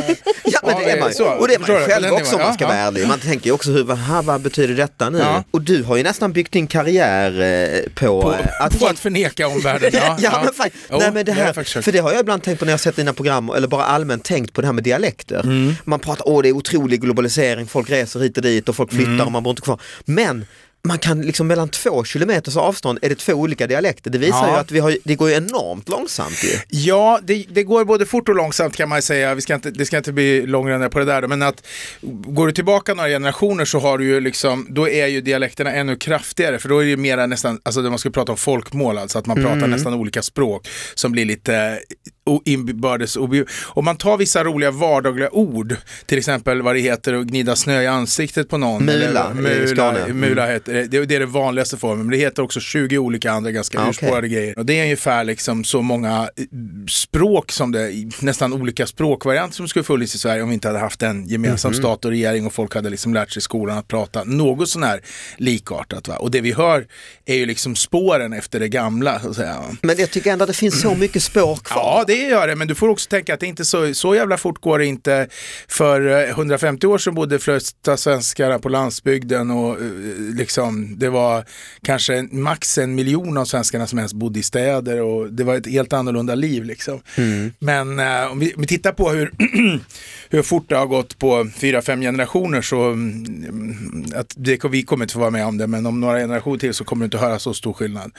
Ja 0.46 0.60
men 0.66 0.84
det 0.84 0.92
är 0.92 1.00
man 1.00 1.10
ju. 1.10 1.14
så, 1.16 1.26
Och 1.30 1.48
det 1.48 1.54
är 1.56 1.60
man 1.60 1.70
ju 1.70 1.86
själv 1.86 2.12
också 2.14 2.36
om 2.36 2.42
man 2.42 2.54
ska 2.54 2.64
Ja, 2.64 2.68
vara 2.68 2.78
ärlig. 2.78 3.08
Man 3.08 3.20
tänker 3.20 3.46
ju 3.46 3.52
också 3.52 3.72
hur, 3.72 3.84
vad, 3.84 4.26
vad 4.26 4.42
betyder 4.42 4.76
detta 4.76 5.10
nu? 5.10 5.18
Ja. 5.18 5.44
Och 5.52 5.62
du 5.62 5.84
har 5.84 5.98
ju 5.98 6.04
nästan 6.04 6.34
byggt 6.34 6.52
din 6.52 6.68
karriär 6.68 7.42
eh, 7.42 7.80
på, 7.96 8.22
På, 8.22 8.34
eh, 8.34 8.40
att, 8.62 8.80
på 8.80 8.86
att 8.86 9.00
förneka 9.00 9.48
omvärlden. 9.48 9.92
Ja, 9.94 10.18
Ja, 10.22 10.42
men 10.46 10.54
fan, 10.54 10.70
Jo, 10.92 10.98
nej, 11.00 11.12
men 11.12 11.26
det 11.26 11.32
här, 11.32 11.54
försökt. 11.54 11.86
för 11.86 11.92
det 11.92 12.00
har 12.00 12.12
jag 12.12 12.20
ibland 12.20 12.44
tänkt 12.44 12.60
på 12.60 12.66
när 12.66 12.74
jag 12.74 12.80
sett 12.80 12.96
dina 12.96 13.14
program 13.14 13.50
eller 13.50 13.68
bara 13.68 13.84
allmänt 13.84 14.24
tänkt 14.24 14.54
på 14.54 14.62
det 14.62 14.68
här 14.68 14.74
med 14.74 14.84
dialekter. 14.84 15.40
Mm. 15.44 15.74
Man 15.84 16.00
pratar, 16.00 16.28
åh 16.30 16.42
det 16.42 16.50
är 16.50 16.54
otrolig 16.54 17.00
globalisering, 17.24 17.68
folk 17.68 17.90
reser 17.90 18.20
hit 18.20 18.38
och 18.38 18.44
dit 18.44 18.70
och 18.70 18.76
folk 18.76 18.92
flyttar 18.92 19.12
Mm. 19.14 19.26
och 19.26 19.32
man 19.32 19.44
bor 19.44 19.52
inte 19.52 19.62
kvar. 19.62 19.82
Men 20.06 20.46
man 20.88 20.98
kan 21.00 21.22
liksom 21.22 21.48
mellan 21.48 21.70
två 21.70 22.04
kilometers 22.04 22.58
avstånd 22.58 23.00
är 23.02 23.10
det 23.10 23.16
två 23.16 23.34
olika 23.34 23.68
dialekter. 23.68 24.12
Det 24.12 24.18
visar 24.18 24.48
Ja. 24.48 24.54
ju 24.54 24.58
att 24.60 24.72
vi 24.72 24.80
har, 24.80 24.98
det 25.04 25.16
går 25.16 25.30
enormt 25.32 25.90
långsamt 25.90 26.44
ju. 26.44 26.58
Ja, 26.80 27.20
det, 27.24 27.46
det 27.50 27.64
går 27.64 27.86
både 27.86 28.06
fort 28.06 28.30
och 28.30 28.36
långsamt 28.36 28.76
kan 28.76 28.90
man 28.90 29.02
säga. 29.02 29.36
Vi 29.36 29.42
ska 29.42 29.56
inte, 29.56 29.72
det 29.72 29.86
ska 29.86 29.98
inte 29.98 30.12
bli 30.14 30.46
långrandigt 30.46 30.92
på 30.92 31.00
det 31.00 31.06
där. 31.06 31.22
då, 31.22 31.28
Men 31.28 31.42
att 31.42 31.66
går 32.02 32.48
du 32.48 32.54
tillbaka 32.54 32.94
några 32.94 33.10
generationer 33.10 33.66
så 33.66 33.80
har 33.80 33.98
du 33.98 34.06
ju 34.06 34.20
liksom, 34.20 34.68
då 34.70 34.90
är 34.90 35.08
ju 35.08 35.22
dialekterna 35.22 35.72
ännu 35.72 35.96
kraftigare. 35.96 36.60
För 36.60 36.70
då 36.70 36.80
är 36.80 36.84
det 36.84 36.90
ju 36.90 36.98
mera 36.98 37.26
nästan, 37.26 37.60
alltså 37.64 37.82
man 37.82 38.00
ska 38.00 38.10
prata 38.10 38.32
om 38.32 38.38
folkmål, 38.38 38.98
alltså 38.98 39.20
att 39.20 39.26
man 39.26 39.38
Mm. 39.38 39.52
pratar 39.52 39.68
nästan 39.68 39.94
olika 39.94 40.22
språk 40.22 40.68
som 40.96 41.12
blir 41.12 41.26
lite 41.26 41.80
o- 42.26 42.42
inbördes 42.46 43.16
Om 43.64 43.86
man 43.86 43.98
tar 43.98 44.18
vissa 44.18 44.44
roliga 44.44 44.72
vardagliga 44.72 45.30
ord, 45.32 45.76
till 46.06 46.18
exempel 46.18 46.62
vad 46.62 46.76
det 46.76 46.80
heter 46.80 47.14
att 47.14 47.26
gnida 47.26 47.56
snö 47.56 47.82
i 47.82 47.88
ansiktet 47.88 48.50
på 48.50 48.58
någon. 48.58 48.86
Mula 48.86 49.06
eller, 49.06 49.32
i 49.32 49.34
mula, 49.34 49.68
Skåne. 49.68 50.00
Mm. 50.00 50.20
mula 50.20 50.48
heter 50.48 50.73
det. 50.74 50.88
det. 50.88 51.06
Det 51.06 51.16
är 51.16 51.20
den 51.20 51.32
vanligaste 51.32 51.78
formen, 51.78 52.06
men 52.06 52.12
det 52.12 52.18
heter 52.18 52.44
också 52.44 52.60
20 52.60 52.98
olika 52.98 53.32
andra 53.32 53.52
ganska 53.52 53.80
Ah, 53.80 53.82
okej. 53.82 53.90
urspårade 53.90 54.28
grejer. 54.28 54.60
Och 54.60 54.66
det 54.66 54.80
är 54.80 54.84
ungefär 54.84 55.24
liksom 55.24 55.64
så 55.64 55.82
många 55.82 56.30
eh, 56.36 56.44
språk 56.90 57.52
som 57.52 57.72
det, 57.72 57.92
nästan 58.20 58.54
olika 58.54 58.88
språkvarianter 58.88 59.56
som 59.56 59.68
skulle 59.68 59.84
funnits 59.84 60.16
i 60.16 60.18
Sverige 60.18 60.42
om 60.44 60.50
vi 60.50 60.54
inte 60.54 60.68
hade 60.68 60.80
haft 60.80 61.02
en 61.04 61.28
gemensam 61.28 61.72
Mhm. 61.72 61.80
stat 61.80 62.06
och 62.06 62.12
regering 62.12 62.46
och 62.46 62.54
folk 62.54 62.76
hade 62.76 62.90
liksom 62.90 63.14
lärt 63.14 63.32
sig 63.32 63.40
i 63.40 63.42
skolan 63.42 63.78
att 63.78 63.88
prata 63.88 64.24
något 64.24 64.70
sån 64.70 64.84
här 64.84 65.02
likartat. 65.38 66.08
Va? 66.08 66.16
Och 66.18 66.32
det 66.32 66.42
vi 66.42 66.52
hör 66.54 66.88
är 67.26 67.36
ju 67.36 67.46
liksom 67.46 67.76
spåren 67.76 68.34
efter 68.34 68.60
det 68.60 68.70
gamla. 68.70 69.20
Så 69.20 69.30
att 69.30 69.36
säga. 69.36 69.56
Men 69.82 69.96
jag 69.98 70.12
tycker 70.12 70.32
ändå 70.32 70.44
att 70.44 70.48
det 70.48 70.54
finns 70.54 70.82
så 70.82 70.96
mycket 70.96 71.24
spår 71.24 71.56
kvar. 71.56 71.78
Ja, 71.78 72.04
det 72.08 72.14
gör 72.16 72.48
det, 72.48 72.56
men 72.56 72.68
du 72.68 72.76
får 72.76 72.90
också 72.90 73.10
tänka 73.10 73.34
att 73.34 73.40
det 73.40 73.46
inte 73.48 73.66
så, 73.66 73.94
så 73.94 74.16
jävla 74.16 74.38
fort 74.38 74.62
går 74.62 74.80
det 74.80 74.86
inte. 74.86 75.28
För 75.68 76.24
eh, 76.24 76.30
150 76.30 76.88
år 76.88 76.98
sedan 76.98 77.16
bodde 77.16 77.40
flesta 77.40 77.98
svenskar 77.98 78.60
på 78.60 78.70
landsbygden 78.70 79.52
och 79.52 79.70
eh, 79.82 79.86
liksom, 80.64 81.00
det 81.00 81.10
var 81.10 81.46
kanske 81.82 82.28
max 82.32 82.78
en 82.78 82.96
miljon 82.96 83.38
av 83.38 83.46
svenskarna 83.46 83.88
som 83.88 84.00
ens 84.00 84.14
bodde 84.14 84.40
i 84.40 84.44
städer 84.44 85.02
och 85.02 85.34
det 85.34 85.44
var 85.44 85.56
ett 85.56 85.68
helt 85.68 85.94
annorlunda 85.94 86.36
liv. 86.36 86.64
Liksom. 86.64 87.02
Men 87.60 88.00
eh, 88.00 88.32
om, 88.32 88.40
vi, 88.40 88.54
om 88.54 88.62
vi 88.62 88.68
tittar 88.68 88.92
på 88.92 89.10
hur, 89.10 89.32
hur 90.34 90.44
fort 90.44 90.70
det 90.70 90.76
har 90.76 90.86
gått 90.86 91.20
på 91.20 91.50
fyra, 91.56 91.82
fem 91.82 92.02
generationer 92.02 92.62
så 92.62 92.82
mm, 92.82 94.06
att 94.16 94.34
det, 94.36 94.66
vi 94.66 94.84
kommer 94.84 95.06
inte 95.06 95.14
få 95.14 95.20
vara 95.20 95.30
med 95.30 95.46
om 95.46 95.58
det, 95.58 95.68
men 95.68 95.86
om 95.86 96.00
några 96.00 96.20
generationer 96.20 96.58
till 96.58 96.74
så 96.74 96.84
kommer 96.84 97.04
du 97.04 97.06
inte 97.06 97.18
höra 97.18 97.40
så 97.40 97.54
stor 97.54 97.74
skillnad. 97.74 98.12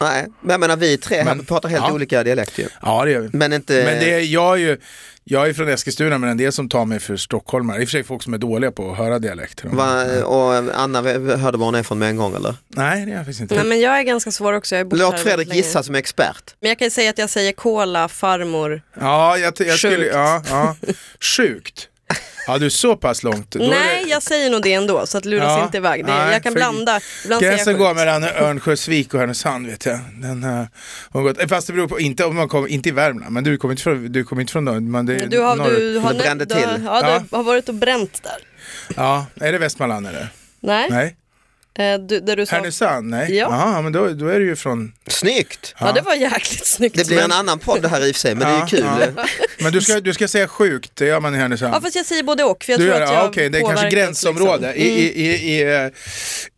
Nej, 0.00 0.26
men 0.40 0.50
jag 0.50 0.60
menar 0.60 0.76
vi 0.76 0.98
tre 0.98 1.16
här 1.16 1.24
Men- 1.24 1.44
pratar 1.44 1.68
helt 1.68 1.84
ja. 1.88 1.92
olika 1.92 2.22
dialekter. 2.24 2.66
Ja, 2.82 3.04
det 3.04 3.10
gör 3.10 3.20
vi. 3.20 3.28
Men 3.32 3.52
inte... 3.52 3.72
Men 3.72 3.98
det 3.98 4.14
är, 4.14 4.20
jag, 4.20 4.52
är 4.52 4.56
ju, 4.56 4.78
jag 5.24 5.48
är 5.48 5.52
från 5.52 5.68
Eskilstuna 5.68 6.18
men 6.18 6.30
en 6.30 6.36
del 6.36 6.52
som 6.52 6.68
tar 6.68 6.84
mig 6.84 7.00
för 7.00 7.16
stockholmare. 7.16 7.80
I 7.80 7.84
och 7.84 7.88
för 7.88 7.90
sig 7.90 8.04
folk 8.04 8.22
som 8.22 8.34
är 8.34 8.38
dåliga 8.38 8.72
på 8.72 8.90
att 8.90 8.98
höra 8.98 9.18
dialekter. 9.18 9.68
Va, 9.68 10.24
och 10.24 10.54
Anna 10.74 11.02
hörde 11.36 11.58
var 11.58 11.64
hon 11.64 11.74
är 11.74 11.82
från 11.82 11.98
med 11.98 12.08
en 12.08 12.16
gång 12.16 12.34
eller? 12.36 12.54
Nej, 12.68 13.06
det 13.06 13.12
är 13.12 13.16
jag 13.16 13.24
faktiskt 13.24 13.40
inte. 13.40 13.54
Nej, 13.54 13.64
men 13.64 13.80
jag 13.80 13.98
är 13.98 14.02
ganska 14.02 14.30
svår 14.30 14.52
också. 14.52 14.76
Jag 14.76 14.84
här 14.92 14.98
Låt 14.98 15.20
Fredrik 15.20 15.54
gissa 15.54 15.82
som 15.82 15.94
expert. 15.94 16.54
Men 16.60 16.68
jag 16.68 16.78
kan 16.78 16.86
ju 16.86 16.90
säga 16.90 17.10
att 17.10 17.18
jag 17.18 17.30
säger 17.30 17.52
kola, 17.52 18.08
farmor. 18.08 18.82
Ja, 19.00 19.38
jag, 19.38 19.54
jag 19.58 19.78
skulle... 19.78 20.06
Ja, 20.06 20.42
ja. 20.50 20.76
Sjukt. 21.20 21.59
Ja, 22.46 22.58
du 22.58 22.66
är 22.66 22.70
så 22.70 22.96
pass 22.96 23.22
långt. 23.22 23.50
Då 23.50 23.58
Nej, 23.58 24.04
det- 24.04 24.10
jag 24.10 24.22
säger 24.22 24.50
nog 24.50 24.62
det 24.62 24.72
ändå 24.72 25.06
så 25.06 25.18
att 25.18 25.24
luras 25.24 25.44
Ja, 25.46 25.64
inte 25.64 25.76
iväg. 25.76 26.06
Det, 26.06 26.12
nej, 26.12 26.32
jag 26.32 26.42
kan 26.42 26.54
blanda. 26.54 27.00
Ibland 27.24 27.42
Gränsen 27.42 27.78
går 27.78 27.86
sjukt. 27.88 27.96
mellan 27.96 28.24
Örnsköldsvik 28.24 29.14
och 29.14 29.20
Härnösand 29.20 29.66
vet 29.66 29.86
jag. 29.86 29.98
Den, 30.22 30.44
uh, 30.44 30.64
gått, 31.22 31.48
fast 31.48 31.66
det 31.66 31.72
beror 31.72 31.88
på, 31.88 32.00
inte 32.00 32.24
om 32.24 32.36
man 32.36 32.48
kommer, 32.48 32.68
inte 32.68 32.88
i 32.88 32.92
Värmland, 32.92 33.32
men 33.32 33.44
du 33.44 33.56
kommer 33.58 33.72
inte 33.72 33.82
från, 33.82 34.12
du 34.12 34.24
kommer 34.24 34.40
inte 34.42 34.52
från 34.52 34.90
men 34.90 35.06
det 35.06 35.14
är 35.20 35.26
Du 35.26 35.38
har, 35.40 35.56
norrut. 35.56 35.78
du, 35.78 35.98
har, 35.98 36.12
du, 36.12 36.18
har- 36.18 36.22
till. 36.46 36.84
Ja, 36.84 37.00
Ja. 37.10 37.22
du 37.30 37.36
har 37.36 37.42
varit 37.42 37.68
och 37.68 37.74
bränt 37.74 38.22
där. 38.22 38.38
Ja, 38.96 39.26
är 39.40 39.52
det 39.52 39.58
Västmanland 39.58 40.06
eller? 40.06 40.28
Nej, 40.60 40.90
Nej? 40.90 41.16
Eh, 41.80 41.98
du, 41.98 42.20
där 42.20 42.36
du 42.36 42.46
sa... 42.46 42.56
Härnösand? 42.56 43.10
Nej? 43.10 43.36
Ja. 43.36 43.48
Jaha, 43.50 43.82
men 43.82 43.92
då, 43.92 44.08
då 44.08 44.26
är 44.28 44.38
du 44.40 44.46
ju 44.46 44.56
från... 44.56 44.92
Snyggt! 45.06 45.74
Ja, 45.80 45.92
det 45.92 46.00
var 46.00 46.14
jäkligt 46.14 46.66
snyggt. 46.66 46.96
Det 46.96 47.06
blir 47.06 47.20
en 47.22 47.32
annan 47.32 47.58
podd 47.58 47.82
det 47.82 47.88
här 47.88 48.06
i 48.08 48.10
och 48.10 48.14
för 48.16 48.20
sig, 48.20 48.34
men 48.34 48.48
det 48.48 48.54
är 48.54 48.60
ju 48.60 48.66
kul. 48.66 49.12
Ja. 49.16 49.24
Men 49.58 49.72
du 49.72 49.80
ska, 49.80 50.00
du 50.00 50.12
ska 50.14 50.28
säga 50.28 50.48
sjukt, 50.48 50.90
det 50.94 51.06
gör 51.06 51.20
man 51.20 51.34
i 51.34 51.38
Härnösand. 51.38 51.74
Ja, 51.74 51.80
fast 51.80 51.96
jag 51.96 52.06
säger 52.06 52.22
både 52.22 52.44
och. 52.44 52.64
För 52.64 52.72
jag 52.72 52.80
du 52.80 52.84
tror 52.84 52.94
gör 52.96 53.02
att 53.02 53.08
det? 53.08 53.14
jag 53.14 53.24
Ja, 53.24 53.28
okej, 53.28 53.48
det 53.48 53.58
är 53.58 53.62
kanske 53.62 53.90
gränsområde. 53.90 54.72
liksom. 54.72 54.86
I, 54.86 55.00
i, 55.00 55.58
i, 55.58 55.90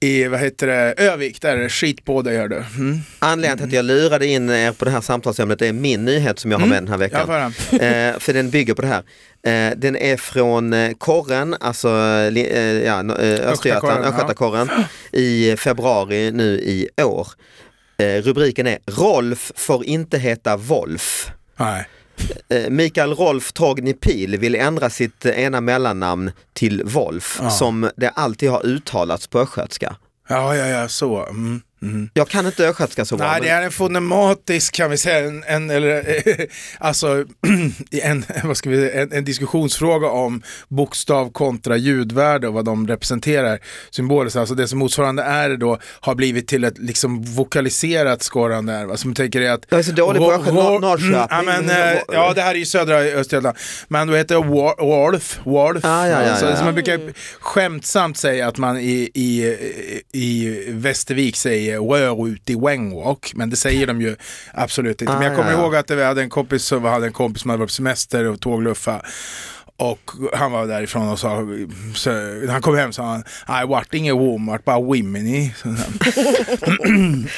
i, 0.00 0.20
i, 0.22 0.28
vad 0.28 0.40
heter 0.40 0.66
det, 0.66 0.94
Övik, 0.96 1.40
där 1.40 1.56
är 1.56 1.62
det 1.62 1.68
skit 1.68 2.04
på 2.04 2.22
dig 2.22 2.34
gör 2.34 2.48
du. 2.48 2.64
Mm. 2.76 2.98
Anledningen 3.18 3.58
till 3.58 3.66
att 3.66 3.72
jag 3.72 3.84
lurade 3.84 4.26
in 4.26 4.50
er 4.50 4.72
på 4.72 4.84
det 4.84 4.90
här 4.90 5.00
samtalsämnet 5.00 5.62
är 5.62 5.72
min 5.72 6.04
nyhet 6.04 6.38
som 6.38 6.50
jag 6.50 6.58
har 6.58 6.66
med 6.66 6.82
den 6.82 6.88
här 6.88 6.94
Ja, 6.94 6.98
veckan. 6.98 7.54
Eh, 7.80 8.18
för 8.18 8.32
den 8.32 8.50
bygger 8.50 8.74
på 8.74 8.82
det 8.82 8.88
här. 8.88 9.02
Eh, 9.46 9.72
den 9.76 9.96
är 9.96 10.16
från 10.16 10.72
eh, 10.72 10.92
Korren, 10.92 11.56
alltså 11.60 11.88
li- 12.30 12.50
eh, 12.52 12.62
ja, 12.62 12.98
eh, 13.00 13.48
Östergötland, 13.50 14.04
Östgötakorren, 14.04 14.68
ja. 15.12 15.18
I 15.18 15.56
februari 15.56 16.30
nu 16.32 16.44
i 16.60 16.88
år. 17.02 17.28
Eh, 17.98 18.22
rubriken 18.22 18.66
är 18.66 18.78
Rolf 18.86 19.52
får 19.56 19.84
inte 19.84 20.18
heta 20.18 20.56
Wolf. 20.56 21.30
Nej. 21.56 21.88
Eh, 22.48 22.70
Mikael 22.70 23.14
Rolf 23.14 23.52
Torgny 23.52 23.92
Pil 23.94 24.38
vill 24.38 24.54
ändra 24.54 24.90
sitt 24.90 25.24
eh, 25.26 25.40
ena 25.40 25.60
mellannamn 25.60 26.30
till 26.52 26.82
Wolf 26.84 27.38
Ja. 27.42 27.50
som 27.50 27.90
det 27.96 28.08
alltid 28.08 28.50
har 28.50 28.66
uttalats 28.66 29.26
på 29.26 29.40
östgötska. 29.40 29.96
Ja, 30.28 30.56
ja, 30.56 30.66
ja, 30.66 30.88
så. 30.88 31.26
Mm. 31.26 31.60
Mm. 31.82 32.10
Jag 32.14 32.28
kan 32.28 32.46
inte 32.46 32.68
östgötska 32.68 33.04
så 33.04 33.16
bra. 33.16 33.26
Nej, 33.26 33.34
men- 33.40 33.48
det 33.48 33.54
är 33.54 33.62
en 33.62 33.70
fonematisk 33.72 34.74
kan 34.74 34.90
vi 34.90 34.96
säga, 34.96 35.18
en, 35.28 35.44
en, 35.46 35.70
eller, 35.70 36.04
alltså, 36.78 37.24
en, 38.02 38.24
vad 38.44 38.56
ska 38.56 38.70
vi, 38.70 38.90
en, 38.90 39.12
en 39.12 39.24
diskussionsfråga 39.24 40.08
om 40.08 40.42
bokstav 40.68 41.32
kontra 41.32 41.76
ljudvärde 41.76 42.48
och 42.48 42.54
vad 42.54 42.64
de 42.64 42.88
representerar 42.88 43.58
symboliskt. 43.90 44.36
Alltså 44.36 44.54
det 44.54 44.68
som 44.68 44.78
motsvarande 44.78 45.22
är 45.22 45.56
då 45.56 45.78
har 46.00 46.14
blivit 46.14 46.48
till 46.48 46.64
ett 46.64 46.78
liksom 46.78 47.22
vokaliserat 47.22 48.22
skorrande 48.22 48.72
är. 48.72 48.84
Va? 48.86 48.96
Som 48.96 49.14
tänker 49.14 49.50
att 49.50 49.66
Jag 49.68 49.78
är 49.78 49.82
så 49.82 49.92
dålig 49.92 50.22
på 50.22 50.30
Norrköping. 50.30 51.08
Mm, 51.08 51.26
ja, 51.30 51.42
men, 51.42 51.70
eh, 51.70 51.98
ja, 52.12 52.32
det 52.34 52.40
här 52.42 52.54
är 52.54 52.58
ju 52.58 52.64
södra 52.64 52.98
Östergötland. 52.98 53.56
Men 53.88 54.08
då 54.08 54.14
heter 54.14 54.34
det 54.34 54.46
Wolf. 54.84 55.40
Wolf. 55.44 55.84
Ah, 55.84 56.06
ja, 56.06 56.22
ja, 56.26 56.36
Så, 56.36 56.44
ja. 56.44 56.56
så 56.56 56.64
man 56.64 56.74
brukar 56.74 57.00
skämtsamt 57.40 58.16
säga 58.18 58.48
att 58.48 58.58
man 58.58 58.78
i, 58.78 59.10
i, 59.14 59.56
i 60.12 60.64
Västervik 60.68 61.36
säger 61.36 61.71
är 61.72 61.88
Wör 61.88 62.28
ut 62.28 62.50
i 62.50 62.54
Wengwalk, 62.54 63.32
men 63.34 63.50
det 63.50 63.56
säger 63.56 63.86
de 63.86 64.00
ju 64.00 64.16
absolut 64.54 65.02
inte. 65.02 65.12
Men 65.12 65.22
jag 65.22 65.32
Ah, 65.32 65.36
kommer 65.36 65.52
ja. 65.52 65.58
ihåg 65.62 65.76
att 65.76 65.90
vi 65.90 66.04
hade 66.04 66.22
en 66.22 66.30
kompis 66.30 66.64
som 66.64 66.84
hade 66.84 67.06
en 67.06 67.12
kompis 67.12 67.42
som 67.42 67.50
hade 67.50 67.58
varit 67.60 67.68
på 67.70 67.72
semester 67.74 68.24
och 68.24 68.40
tågluffa. 68.40 69.02
Och 69.82 70.10
han 70.32 70.52
var 70.52 70.66
därifrån 70.66 71.08
och 71.08 71.18
sa, 71.18 71.36
så, 71.94 72.10
när 72.10 72.52
han 72.52 72.62
kom 72.62 72.76
hem 72.76 72.92
sa 72.92 73.02
han, 73.46 73.62
I 73.62 73.66
vart 73.66 73.94
ingen 73.94 74.18
Walmart, 74.18 74.64
bara 74.64 74.80
women 74.80 75.26
i. 75.26 75.54
Så 75.62 75.68
han- 75.68 77.28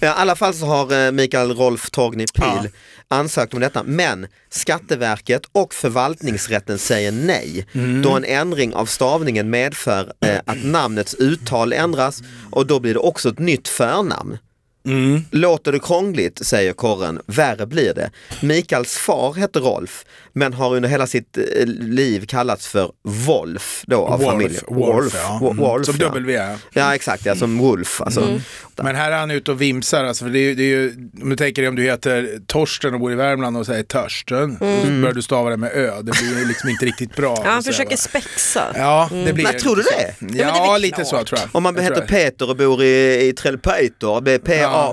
Ja, 0.00 0.06
I 0.06 0.10
alla 0.10 0.36
fall 0.36 0.54
så 0.54 0.66
har 0.66 1.06
eh, 1.06 1.12
Mikael 1.12 1.54
Rolf 1.54 1.90
Torgny 1.90 2.24
Pil 2.34 2.44
Ja. 2.62 2.68
ansökt 3.08 3.54
om 3.54 3.60
detta 3.60 3.82
men 3.82 4.26
Skatteverket 4.50 5.42
och 5.52 5.74
förvaltningsrätten 5.74 6.78
säger 6.78 7.12
nej 7.12 7.66
Mm. 7.72 8.02
då 8.02 8.10
en 8.10 8.24
ändring 8.24 8.74
av 8.74 8.86
stavningen 8.86 9.50
medför 9.50 10.12
eh, 10.26 10.38
att 10.46 10.64
namnets 10.64 11.14
uttal 11.14 11.72
ändras 11.72 12.22
och 12.50 12.66
då 12.66 12.80
blir 12.80 12.94
det 12.94 13.00
också 13.00 13.28
ett 13.28 13.38
nytt 13.38 13.68
förnamn. 13.68 14.38
Mm. 14.84 15.24
Låter 15.30 15.72
det 15.72 15.78
krångligt, 15.78 16.46
säger 16.46 16.72
korren, 16.72 17.20
värre 17.26 17.66
blir 17.66 17.94
det. 17.94 18.10
Mikaels 18.40 18.96
far 18.96 19.32
hette 19.34 19.58
Rolf, 19.58 20.04
men 20.32 20.52
har 20.52 20.76
under 20.76 20.88
hela 20.88 21.06
sitt 21.06 21.38
eh, 21.38 21.66
liv 21.66 22.26
kallats 22.26 22.66
för 22.66 22.90
Wolf 23.04 23.84
då 23.86 24.06
av 24.06 24.18
familjen. 24.18 24.62
Wolf, 24.68 25.14
ja. 25.16 25.38
Wo- 25.42 25.50
Mm. 25.52 25.56
Wolf, 25.64 25.86
Som 25.86 25.94
ja. 26.00 26.06
W. 26.08 26.56
Ja 26.72 26.94
exakt, 26.94 27.26
ja, 27.26 27.34
som 27.36 27.58
Wolf. 27.58 28.00
Alltså. 28.00 28.38
Men 28.76 28.96
här 28.96 29.12
är 29.12 29.16
han 29.18 29.30
ute 29.30 29.50
och 29.50 29.60
vimsar, 29.62 30.04
alltså, 30.04 30.24
för 30.24 30.30
det 30.32 30.38
är, 30.38 30.54
det 30.54 30.62
är 30.62 30.66
ju, 30.66 30.92
om 31.22 31.30
du 31.30 31.36
tänker 31.36 31.62
dig 31.62 31.68
om 31.68 31.76
du 31.76 31.82
heter 31.82 32.38
Torsten 32.46 32.94
och 32.94 33.00
bor 33.00 33.12
i 33.12 33.14
Värmland 33.14 33.56
och 33.56 33.66
säger 33.66 33.82
Törsten, 33.82 34.56
så 34.58 34.64
börjar 34.90 35.12
du 35.12 35.22
stava 35.22 35.50
det 35.50 35.56
med 35.56 35.70
ö, 35.74 35.90
det 36.02 36.12
blir 36.12 36.38
ju 36.38 36.44
liksom 36.48 36.68
inte 36.68 36.86
riktigt 36.86 37.16
bra. 37.16 37.36
Ja, 37.44 37.50
han 37.50 37.62
säga, 37.62 37.72
försöker 37.72 37.90
va? 37.90 37.96
spexa. 37.96 38.62
Ja, 38.76 39.08
det 39.26 39.32
blir 39.32 39.44
Men 39.44 39.58
tror 39.58 39.76
du 39.76 39.82
det? 39.82 40.14
det 40.32 40.40
är 40.40 40.46
Ja, 40.46 40.72
väl 40.72 40.82
lite 40.82 40.94
klart. 40.96 41.06
så 41.08 41.24
tror 41.24 41.38
jag. 41.40 41.48
Om 41.52 41.62
man 41.62 41.74
Jag 41.74 41.82
heter 41.82 42.00
det. 42.00 42.06
Peter 42.06 42.50
och 42.50 42.56
bor 42.56 42.82
i, 42.82 43.26
i 43.28 43.32
Trellepeiter, 43.32 44.20
det 44.20 44.38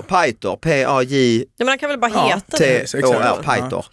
Peiter, 0.08 0.56
P-A-J, 0.56 1.38
Ja, 1.38 1.44
men 1.58 1.68
han 1.68 1.78
kan 1.78 1.88
väl 1.88 1.98
bara 1.98 2.10
Ja, 2.14 2.26
heta 2.26 2.56
T- 2.56 2.64
det? 2.64 2.78
Exakt. 2.80 3.04
Å-R, 3.04 3.36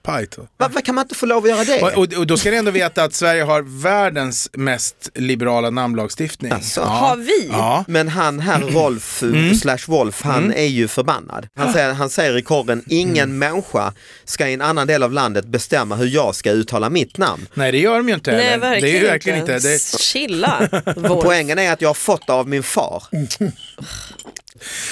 Peiter. 0.04 0.42
Ja. 0.42 0.48
Varför 0.58 0.82
kan 0.82 0.96
man 0.96 1.04
inte 1.06 1.16
få 1.16 1.26
lov 1.26 1.44
att 1.44 1.50
göra 1.50 1.64
det? 1.64 1.82
Och, 1.82 1.98
och, 1.98 2.14
och 2.20 2.28
då 2.28 2.38
ska 2.38 2.52
ni 2.52 2.58
ändå 2.58 2.72
veta 2.72 3.04
att 3.04 3.14
Sverige 3.14 3.44
har 3.44 3.82
världens 3.84 4.50
mest 4.54 5.10
liberala 5.16 5.70
namnlagstiftning. 5.70 6.52
Alltså. 6.52 6.82
Har 6.82 7.16
vi? 7.16 7.48
Ja. 7.52 7.86
Men 7.88 8.08
han 8.08 8.40
här 8.40 8.60
Rolf 8.74 9.24
Mm. 9.24 9.56
slash 9.56 9.78
Wolf, 9.88 10.22
han 10.22 10.54
är 10.54 10.66
ju 10.66 10.88
förbannad. 10.88 11.48
Han 11.58 11.74
säger, 11.74 11.94
han 11.94 12.10
säger 12.10 12.38
i 12.38 12.42
korren, 12.42 12.84
ingen 12.88 13.24
Mm. 13.24 13.38
människa 13.40 13.94
ska 14.26 14.48
i 14.48 14.54
en 14.54 14.62
annan 14.62 14.88
del 14.88 15.04
av 15.04 15.12
landet 15.14 15.46
bestämma 15.46 15.96
hur 15.96 16.08
jag 16.08 16.36
ska 16.36 16.52
uttala 16.52 16.90
mitt 16.90 17.18
namn. 17.18 17.48
Nej, 17.54 17.72
det 17.72 17.78
gör 17.78 17.98
de 17.98 18.08
ju 18.10 18.14
inte 18.16 18.32
Nej, 18.32 18.46
heller. 18.46 18.58
verkligen, 18.70 18.94
det 18.94 18.98
är 19.00 19.02
ju 19.02 19.08
verkligen 19.08 19.40
inte. 19.40 19.60
Det, 19.60 19.80
Chilla, 20.00 20.70
Wolf. 20.96 21.24
Poängen 21.24 21.60
är 21.60 21.74
att 21.74 21.82
jag 21.82 21.90
har 21.90 21.94
fått 21.94 22.28
det 22.28 22.34
av 22.34 22.48
min 22.50 22.64
far. 22.64 23.04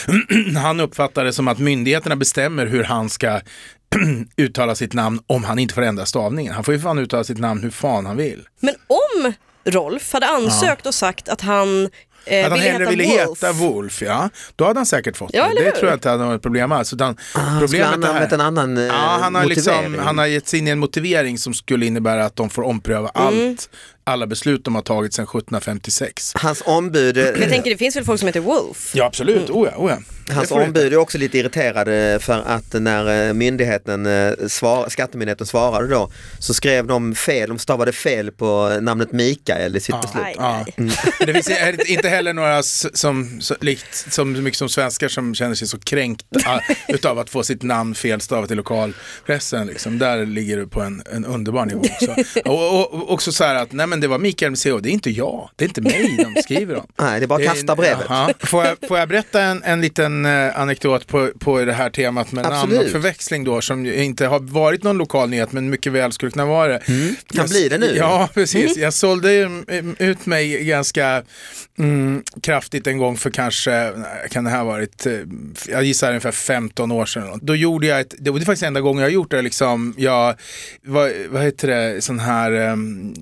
han 0.57 0.79
uppfattar 0.79 1.24
det 1.25 1.34
som 1.34 1.48
att 1.48 1.60
myndigheterna 1.60 2.15
bestämmer 2.15 2.65
hur 2.65 2.84
han 2.84 3.10
ska 3.10 3.41
uttala 4.38 4.75
sitt 4.75 4.93
namn 4.93 5.19
om 5.27 5.43
han 5.43 5.60
inte 5.60 5.74
får 5.74 5.81
ändra 5.81 6.05
stavningen. 6.05 6.53
Han 6.53 6.63
får 6.63 6.74
ju 6.74 6.79
fan 6.79 7.00
uttala 7.00 7.24
sitt 7.24 7.38
namn 7.38 7.63
hur 7.63 7.69
fan 7.72 8.05
han 8.05 8.17
vill. 8.17 8.43
Men 8.60 8.75
om 8.88 9.34
Rolf 9.65 10.13
hade 10.13 10.27
ansökt 10.27 10.86
och 10.86 10.93
sagt 10.93 11.29
att 11.29 11.41
han 11.41 11.89
eh, 12.25 12.45
Att 12.45 12.51
han 12.51 12.60
ville 12.60 12.72
hellre 12.72 12.84
heta 12.86 12.89
ville 12.91 13.03
Wolf. 13.25 13.41
heta 13.43 13.51
Wolf, 13.51 14.01
ja. 14.01 14.29
Då 14.55 14.65
hade 14.65 14.79
han 14.79 14.86
säkert 14.86 15.17
fått 15.17 15.29
Ja, 15.34 15.43
det. 15.43 15.50
eller 15.50 15.63
Det 15.65 15.72
tror 15.72 15.89
jag 15.89 15.95
inte 15.95 16.10
hade 16.10 16.24
varit 16.25 16.36
ett 16.36 16.41
problem 16.41 16.72
alls. 16.72 16.93
Utan 16.93 17.17
Han 17.34 17.45
skulle 17.45 17.60
problemet 17.84 17.91
han 18.10 18.15
är 18.15 18.19
ha 18.27 18.34
en 18.34 18.41
annan 18.41 18.77
eh, 18.77 18.84
Ja, 18.84 18.93
han 19.22 19.36
har, 19.36 19.43
motivering. 19.43 19.84
liksom, 19.91 20.05
han 20.05 20.17
har 20.17 20.25
gett 20.25 20.48
sig 20.48 20.60
in 20.60 20.67
i 20.67 20.72
en 20.72 20.79
motivering 20.79 21.38
som 21.38 21.53
skulle 21.53 21.86
innebära 21.86 22.25
att 22.25 22.36
de 22.36 22.50
får 22.50 22.63
ompröva 22.63 23.10
allt, 23.13 23.69
alla 24.07 24.27
beslut 24.27 24.65
de 24.65 24.75
har 24.75 24.81
tagit 24.81 25.13
sedan 25.13 25.24
1756. 25.25 26.31
Hans 26.35 26.62
ombud, 26.65 27.17
eh, 27.17 27.24
Jag 27.24 27.50
tänker 27.50 27.69
det 27.69 27.77
finns 27.77 27.95
väl 27.95 28.05
folk 28.05 28.19
som 28.19 28.27
heter 28.27 28.39
Wolf? 28.39 28.91
Ja, 28.95 29.05
absolut. 29.05 29.50
Oh 29.50 29.69
ja, 29.71 29.77
oh 29.77 29.91
ja. 29.91 29.97
Hans 30.33 30.51
ombud 30.51 30.93
är 30.93 30.97
också 30.97 31.17
lite 31.17 31.38
irriterade 31.38 32.19
för 32.21 32.43
att 32.45 32.74
när 32.74 33.27
eh, 33.27 33.33
myndigheten, 33.33 34.05
eh, 34.05 34.33
svar, 34.47 34.89
skattemyndigheten 34.89 35.47
svarade 35.47 35.88
då 35.88 36.12
så 36.39 36.53
skrev 36.53 36.88
de 36.88 37.15
fel, 37.15 37.50
de 37.50 37.59
stavade 37.59 37.91
fel 37.91 38.31
på 38.31 38.77
namnet 38.81 39.12
Mikael 39.12 39.75
i 39.75 39.79
sitt 39.79 40.01
beslut. 40.01 40.24
Aj, 40.25 40.35
aj. 40.39 40.74
Det 41.19 41.33
finns 41.33 41.50
är 41.50 41.91
inte 41.91 42.09
heller 42.09 42.33
några 42.33 42.63
som, 42.63 43.41
så, 43.41 43.55
likt, 43.62 44.13
som 44.13 44.43
mycket 44.43 44.57
som 44.57 44.69
svenskar 44.69 45.07
som 45.07 45.35
känner 45.35 45.55
sig 45.55 45.67
så 45.67 45.79
kränkta 45.79 46.62
utav 46.88 47.19
att 47.19 47.29
få 47.29 47.43
sitt 47.43 47.63
namn 47.63 47.95
felstavat 47.95 48.51
i 48.51 48.55
lokalpressen. 48.55 49.67
Liksom. 49.67 50.00
Där 50.00 50.25
ligger 50.25 50.57
du 50.57 50.67
på 50.67 50.81
en, 50.81 51.03
en 51.13 51.25
underbar 51.25 51.65
nivå 51.65 51.81
också. 51.81 52.39
Och, 52.45 52.79
och, 52.79 52.93
och 52.93 53.12
också 53.13 53.31
så 53.31 53.43
här 53.43 53.55
att, 53.55 53.71
nej 53.71 53.88
men 53.95 54.01
det 54.01 54.07
var 54.07 54.17
Mikael 54.17 54.51
med 54.51 54.59
CH, 54.59 54.69
det 54.81 54.89
är 54.89 54.93
inte 54.93 55.09
jag, 55.09 55.49
det 55.55 55.65
är 55.65 55.67
inte 55.67 55.81
mig 55.81 56.17
de 56.35 56.41
skriver 56.43 56.75
om. 56.75 56.87
Nej, 56.99 57.19
det 57.19 57.25
är 57.25 57.27
bara 57.27 57.39
att 57.39 57.45
kasta 57.45 57.75
brevet. 57.75 58.05
Jaha. 58.09 58.34
Får, 58.39 58.65
jag, 58.65 58.77
får 58.88 58.97
jag 58.99 59.10
berätta 59.10 59.41
en, 59.41 59.63
en 59.63 59.81
liten 59.81 60.25
eh, 60.25 60.60
anekdot 60.60 61.08
på, 61.08 61.29
på 61.39 61.60
det 61.65 61.73
här 61.73 61.89
temat 61.89 62.31
med 62.31 62.43
namn 62.43 62.55
Absolut. 62.55 62.81
och 62.86 62.91
förväxling 62.91 63.43
då 63.43 63.62
som 63.62 63.86
ju 63.86 64.03
inte 64.03 64.25
har 64.27 64.39
varit 64.39 64.84
någon 64.84 64.97
lokal 64.97 65.29
nyhet 65.29 65.51
men 65.51 65.69
mycket 65.69 65.91
väl 65.93 66.12
skulle 66.12 66.31
kunna 66.31 66.45
vara 66.45 66.67
det. 66.73 66.79
Kan 66.86 67.15
Jag- 67.34 67.49
bli 67.49 67.69
det 67.69 67.77
nu. 67.77 67.95
Ja, 67.95 68.29
precis. 68.34 68.77
Jag 68.77 68.93
sålde 68.93 69.34
ju, 69.34 69.43
mm, 69.43 69.95
ut 69.99 70.25
mig 70.25 70.63
ganska 70.63 71.23
mm, 71.77 72.23
kraftigt 72.41 72.88
en 72.88 72.97
gång 72.97 73.17
för 73.17 73.29
kanske, 73.29 73.71
nej, 73.95 74.27
kan 74.31 74.43
det 74.43 74.49
här 74.49 74.58
ha 74.58 74.65
varit, 74.65 75.05
eh, 75.05 75.13
jag 75.67 75.84
gissar 75.84 76.08
ungefär 76.10 76.31
15 76.31 76.91
år 76.91 77.05
sedan. 77.05 77.21
eller 77.23 77.31
något. 77.31 77.41
Då 77.41 77.55
gjorde 77.55 77.88
jag 77.88 77.99
ett, 77.99 78.13
det 78.19 78.31
var 78.31 78.39
faktiskt 78.39 78.63
enda 78.63 78.81
gången 78.81 79.01
jag 79.01 79.10
har 79.10 79.13
gjort 79.13 79.31
det, 79.31 79.41
liksom, 79.41 79.93
jag, 79.97 80.36
vad, 80.84 81.12
vad 81.29 81.43
heter 81.43 81.67
det, 81.67 82.01
sån 82.03 82.19
här 82.19 82.51
um, 82.51 83.13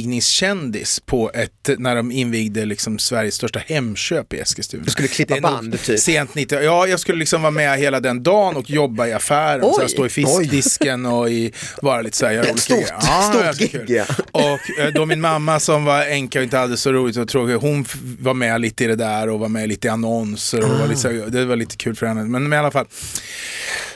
invigningskändis 0.00 1.00
på 1.00 1.30
ett, 1.34 1.70
när 1.78 1.96
de 1.96 2.12
invigde 2.12 2.64
liksom 2.64 2.98
Sveriges 2.98 3.34
största 3.34 3.58
Hemköp 3.58 4.32
i 4.32 4.40
Eskilstuna. 4.40 4.82
Du 4.84 4.90
skulle 4.90 5.08
klippa 5.08 5.40
band, 5.40 5.82
typ. 5.82 6.00
Sent 6.00 6.34
90, 6.34 6.60
ja 6.62 6.86
jag 6.86 7.00
skulle 7.00 7.18
liksom 7.18 7.42
vara 7.42 7.50
med 7.50 7.78
hela 7.78 8.00
den 8.00 8.22
dagen 8.22 8.56
och 8.56 8.70
jobba 8.70 9.06
i 9.06 9.12
affären, 9.12 9.60
så 9.74 9.80
här, 9.80 9.88
stå 9.88 10.06
i 10.06 10.08
fiskdisken 10.08 11.06
och 11.06 11.30
i, 11.30 11.52
vara 11.82 12.02
lite 12.02 12.16
så 12.16 12.26
här, 12.26 12.32
göra 12.32 12.44
olika 12.44 12.60
Stort, 12.60 12.76
grejer. 12.76 12.94
Ja, 13.00 13.52
stort 13.54 13.58
gig, 13.72 13.84
ja. 13.96 14.04
Och 14.30 14.80
eh, 14.80 14.92
då 14.94 15.06
min 15.06 15.20
mamma 15.20 15.60
som 15.60 15.84
var 15.84 16.02
änka 16.02 16.38
och 16.38 16.42
inte 16.42 16.56
hade 16.56 16.76
så 16.76 16.92
roligt 16.92 17.16
och 17.16 17.28
tråkigt, 17.28 17.60
hon 17.60 17.84
var 18.20 18.34
med 18.34 18.60
lite 18.60 18.84
i 18.84 18.86
det 18.86 18.96
där 18.96 19.28
och 19.28 19.40
var 19.40 19.48
med 19.48 19.68
lite 19.68 19.86
i 19.86 19.90
annonser 19.90 20.64
och 20.64 20.78
var 20.78 20.86
lite, 20.86 21.08
det 21.08 21.44
var 21.44 21.56
lite 21.56 21.76
kul 21.76 21.96
för 21.96 22.06
henne. 22.06 22.24
Men 22.24 22.52
i 22.52 22.56
alla 22.56 22.70
fall, 22.70 22.86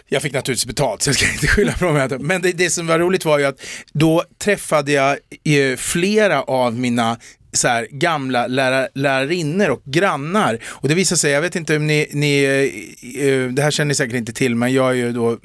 jag 0.09 0.23
fick 0.23 0.33
naturligtvis 0.33 0.67
betalt 0.67 1.03
så 1.03 1.09
jag 1.09 1.17
ska 1.17 1.27
inte 1.33 1.47
skylla 1.47 1.73
på 1.73 1.93
mig. 1.93 2.09
Men 2.19 2.43
det, 2.43 2.53
det 2.53 2.71
som 2.71 2.87
var 2.87 2.99
roligt 2.99 3.25
var 3.25 3.39
ju 3.39 3.45
att 3.45 3.61
då 3.93 4.25
träffade 4.39 4.93
jag 4.93 5.19
eh, 5.45 5.77
flera 5.77 6.43
av 6.43 6.79
mina 6.79 7.19
så 7.55 7.69
här, 7.69 7.89
gamla 7.91 8.47
lärar, 8.47 8.89
lärarinnor 8.95 9.69
och 9.69 9.83
grannar. 9.85 10.59
Och 10.65 10.89
det 10.89 10.95
visar 10.95 11.17
sig, 11.17 11.33
jag 11.33 11.41
vet 11.41 11.57
inte 11.57 11.77
om 11.77 11.87
ni, 11.87 12.09
ni 12.13 12.45
eh, 12.45 13.27
eh, 13.27 13.49
det 13.49 13.63
här 13.63 13.71
känner 13.71 13.89
ni 13.89 13.95
säkert 13.95 14.17
inte 14.17 14.33
till, 14.33 14.57
men 14.57 14.73
jag 14.73 14.91
är 14.91 14.95
ju 14.95 15.13
då 15.13 15.31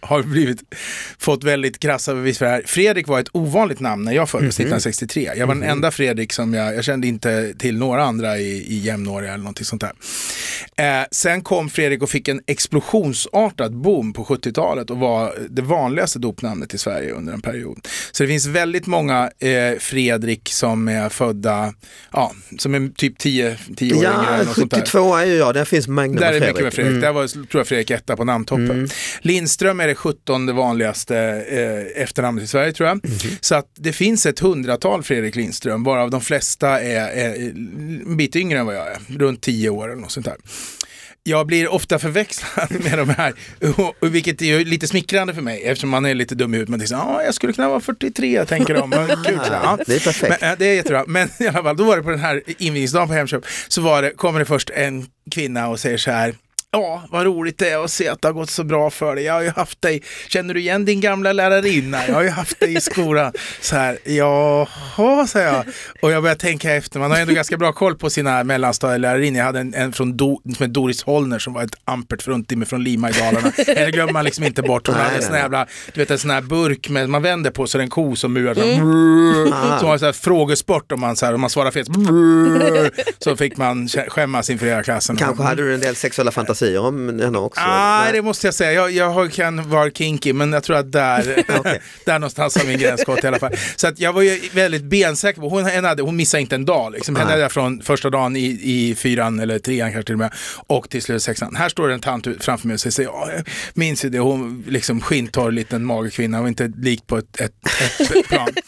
har 0.00 0.22
blivit, 0.22 0.62
fått 1.18 1.44
väldigt 1.44 1.78
krassa 1.78 2.14
bevis 2.14 2.38
för 2.38 2.46
det 2.46 2.52
här. 2.52 2.62
Fredrik 2.66 3.08
var 3.08 3.20
ett 3.20 3.28
ovanligt 3.32 3.80
namn 3.80 4.04
när 4.04 4.12
jag 4.12 4.30
föddes 4.30 4.60
1963. 4.60 5.30
Jag 5.36 5.46
var 5.46 5.54
den 5.54 5.62
enda 5.62 5.90
Fredrik 5.90 6.32
som 6.32 6.54
jag, 6.54 6.74
jag 6.74 6.84
kände 6.84 7.06
inte 7.06 7.54
till 7.58 7.78
några 7.78 8.04
andra 8.04 8.38
i, 8.38 8.74
i 8.74 8.78
jämnåriga 8.78 9.32
eller 9.32 9.44
någonting 9.44 9.64
sånt 9.64 9.82
där. 9.82 9.92
Eh, 10.76 11.06
sen 11.10 11.42
kom 11.42 11.70
Fredrik 11.70 12.02
och 12.02 12.10
fick 12.10 12.28
en 12.28 12.40
explosionsartad 12.46 13.76
boom 13.76 14.12
på 14.12 14.24
70-talet 14.24 14.90
och 14.90 14.98
var 14.98 15.34
det 15.50 15.62
vanligaste 15.62 16.18
dopnamnet 16.18 16.74
i 16.74 16.78
Sverige 16.78 17.12
under 17.12 17.32
en 17.32 17.40
period. 17.40 17.88
Så 18.12 18.22
det 18.22 18.28
finns 18.28 18.46
väldigt 18.46 18.86
många 18.86 19.30
eh, 19.38 19.78
Fredrik 19.78 20.48
som 20.54 20.88
är 20.88 21.08
födda, 21.08 21.74
ja, 22.12 22.32
som 22.58 22.74
är 22.74 22.88
typ 22.96 23.18
10, 23.18 23.58
10 23.76 23.94
år 23.94 23.96
yngre 23.96 24.08
eller 24.08 24.38
Ja, 24.38 24.44
något 24.44 24.54
sånt 24.54 24.70
där. 24.70 24.80
72 24.80 25.14
är 25.14 25.24
ju 25.24 25.34
jag, 25.34 25.54
där 25.54 25.64
finns 25.64 25.88
mängder 25.88 26.20
Där 26.20 26.26
är 26.26 26.30
Fredrik. 26.32 26.48
mycket 26.48 26.64
med 26.64 26.74
Fredrik. 26.74 26.90
Mm. 26.90 27.00
Där 27.00 27.12
var, 27.12 27.26
tror 27.26 27.46
jag 27.52 27.66
Fredrik 27.66 27.90
etta 27.90 28.16
på 28.16 28.24
namntoppen. 28.24 28.88
Lindström 29.20 29.80
är 29.80 29.86
det 29.86 29.94
17 29.94 30.56
vanligaste 30.56 31.16
eh, 31.48 32.02
efternamnet 32.02 32.44
i 32.44 32.46
Sverige 32.46 32.72
tror 32.72 32.88
jag. 32.88 33.00
Så 33.40 33.54
att 33.54 33.66
det 33.78 33.92
finns 33.92 34.26
ett 34.26 34.38
hundratal 34.38 35.02
Fredrik 35.02 35.36
Lindström, 35.36 35.84
varav 35.84 36.10
de 36.10 36.20
flesta 36.20 36.80
är, 36.80 37.08
är 37.08 37.34
en 37.34 38.16
bit 38.16 38.36
yngre 38.36 38.58
än 38.58 38.66
vad 38.66 38.74
jag 38.76 38.86
är. 38.88 38.98
Runt 39.18 39.40
10 39.42 39.70
år 39.70 39.88
eller 39.90 40.00
något 40.02 40.10
sånt 40.12 40.26
där. 40.26 40.36
Jag 41.26 41.46
blir 41.46 41.68
ofta 41.68 41.98
förväxlad 41.98 42.70
med 42.84 42.98
de 42.98 43.08
här, 43.08 43.34
och- 43.76 44.14
vilket 44.14 44.42
är 44.42 44.64
lite 44.64 44.86
smickrande 44.88 45.34
för 45.34 45.42
mig 45.42 45.62
eftersom 45.62 45.90
man 45.90 46.04
är 46.06 46.14
lite 46.14 46.34
dum 46.34 46.54
i 46.54 46.56
huvudet. 46.56 46.70
Man 46.70 46.78
tänker 46.80 46.94
"Ah, 46.96 47.22
jag 47.24 47.34
skulle 47.34 47.52
kunna 47.52 47.68
vara 47.68 47.80
43, 47.80 48.44
tänker 48.44 48.74
de. 48.74 48.90
Kul, 49.26 49.38
ja. 49.50 49.78
Det 49.86 49.94
är 49.94 50.00
perfekt. 50.00 50.40
Men, 50.40 50.56
det 50.58 50.66
är 50.66 50.74
jättebra. 50.74 51.04
Men 51.06 51.28
i 51.40 51.46
alla 51.46 51.62
fall, 51.62 51.76
då 51.76 51.84
var 51.84 51.96
det 51.96 52.02
på 52.02 52.10
den 52.10 52.20
här 52.20 52.42
invigningsdagen 52.58 53.08
på 53.08 53.14
Hemköp, 53.14 53.44
så 53.68 53.80
var 53.80 54.02
det, 54.02 54.10
kommer 54.10 54.38
det 54.38 54.44
först 54.44 54.70
en 54.70 55.06
kvinna 55.30 55.68
och 55.68 55.80
säger 55.80 55.98
så 55.98 56.10
här, 56.10 56.34
ja, 56.82 57.04
vad 57.10 57.24
roligt 57.24 57.58
det 57.58 57.68
är 57.70 57.84
att 57.84 57.90
se 57.90 58.08
att 58.08 58.22
det 58.22 58.28
har 58.28 58.32
gått 58.32 58.50
så 58.50 58.64
bra 58.64 58.90
för 58.90 59.14
dig. 59.14 59.24
Jag 59.24 59.34
har 59.34 59.42
ju 59.42 59.50
haft 59.50 59.82
dig, 59.82 60.02
känner 60.28 60.54
du 60.54 60.60
igen 60.60 60.84
din 60.84 61.00
gamla 61.00 61.32
lärarinna? 61.32 61.98
Jag 62.08 62.14
har 62.14 62.22
ju 62.22 62.28
haft 62.28 62.60
dig 62.60 62.76
i 62.76 62.80
skolan. 62.80 63.32
Så 63.60 63.76
här, 63.76 63.98
jaha, 64.04 65.26
sa 65.26 65.40
jag. 65.40 65.64
Och 66.02 66.10
jag 66.12 66.22
började 66.22 66.40
tänka 66.40 66.72
efter, 66.74 66.98
man 67.00 67.10
har 67.10 67.18
ändå 67.18 67.34
ganska 67.34 67.56
bra 67.56 67.72
koll 67.72 67.94
på 67.96 68.10
sina 68.10 68.44
mellanstadielärarinnor. 68.44 69.38
Jag 69.38 69.44
hade 69.44 69.60
en, 69.60 69.74
en 69.74 69.92
från 69.92 70.16
Do, 70.16 70.40
som 70.58 70.72
Doris 70.72 71.02
Holner 71.02 71.38
som 71.38 71.52
var 71.52 71.62
ett 71.62 71.74
ampert 71.84 72.22
fruntimmer 72.22 72.66
från 72.66 72.84
Lima 72.84 73.10
i 73.10 73.12
Dalarna. 73.12 73.52
Henne 73.66 73.90
glömmer 73.90 74.12
man 74.12 74.24
liksom 74.24 74.44
inte 74.44 74.62
bort. 74.62 74.86
Hon 74.86 74.96
hade 74.96 75.16
en 75.16 75.22
sån 75.22 75.32
här 75.34 75.40
jävla, 75.40 75.66
du 75.94 76.00
vet 76.00 76.10
en 76.10 76.18
sån 76.18 76.30
här 76.30 76.40
burk 76.42 76.88
med, 76.88 77.08
man 77.08 77.22
vänder 77.22 77.50
på 77.50 77.66
så 77.66 77.76
är 77.76 77.80
det 77.80 77.84
en 77.84 77.90
ko 77.90 78.16
som 78.16 78.32
murar. 78.32 78.54
Så, 78.54 78.60
här, 78.60 78.74
Ah. 79.52 79.78
som 79.78 79.88
var 79.88 79.98
så 79.98 80.04
här 80.04 80.12
frågesport 80.12 80.92
om 80.92 81.00
man, 81.00 81.16
så 81.16 81.26
här, 81.26 81.34
om 81.34 81.40
man 81.40 81.50
svarar 81.50 81.70
fel 81.70 81.84
så, 81.86 81.92
så 83.30 83.36
fick 83.36 83.56
man 83.56 83.86
kä- 83.86 84.08
skämmas 84.08 84.50
inför 84.50 84.66
hela 84.66 84.82
klassen. 84.82 85.16
Kanske 85.16 85.42
hade 85.42 85.62
du 85.62 85.74
en 85.74 85.80
del 85.80 85.96
sexuella 85.96 86.30
fantasier 86.30 86.63
om 86.78 87.20
henne 87.20 87.38
också? 87.38 87.60
Nej, 87.66 88.12
det 88.12 88.22
måste 88.22 88.46
jag 88.46 88.54
säga. 88.54 88.72
Jag, 88.72 88.90
jag 88.90 89.32
kan 89.32 89.70
vara 89.70 89.90
kinky, 89.90 90.32
men 90.32 90.52
jag 90.52 90.62
tror 90.62 90.76
att 90.76 90.92
där, 90.92 91.44
där 92.04 92.18
någonstans 92.18 92.56
har 92.56 92.64
min 92.64 92.78
gräns 92.78 93.04
gått 93.04 93.24
i 93.24 93.26
alla 93.26 93.38
fall. 93.38 93.52
Så 93.76 93.86
att 93.86 94.00
jag 94.00 94.12
var 94.12 94.22
ju 94.22 94.40
väldigt 94.52 94.84
bensäker 94.84 95.40
på, 95.40 95.48
hon, 95.48 95.84
hade, 95.84 96.02
hon 96.02 96.16
missade 96.16 96.40
inte 96.40 96.54
en 96.54 96.64
dag. 96.64 96.92
Liksom. 96.92 97.16
Henne 97.16 97.30
hade 97.30 97.42
jag 97.42 97.52
från 97.52 97.82
första 97.82 98.10
dagen 98.10 98.36
i, 98.36 98.60
i 98.62 98.94
fyran 98.94 99.40
eller 99.40 99.58
trean 99.58 99.92
kanske 99.92 100.06
till 100.06 100.14
och 100.14 100.18
med, 100.18 100.32
och 100.66 100.90
till 100.90 101.02
slut 101.02 101.22
sexan. 101.22 101.56
Här 101.56 101.68
står 101.68 101.88
det 101.88 101.94
en 101.94 102.00
tant 102.00 102.26
framför 102.40 102.66
mig 102.66 102.74
och 102.74 102.80
säger, 102.80 103.08
ja, 103.08 103.28
jag 103.32 103.44
minns 103.74 104.04
ju 104.04 104.08
det, 104.08 104.18
hon 104.18 104.64
liksom 104.68 105.00
skintorr 105.00 105.50
liten 105.50 105.84
magekvinna 105.84 106.40
och 106.40 106.48
inte 106.48 106.72
likt 106.78 107.06
på 107.06 107.18
ett, 107.18 107.40
ett, 107.40 107.54
ett 108.00 108.28
plan. 108.28 108.48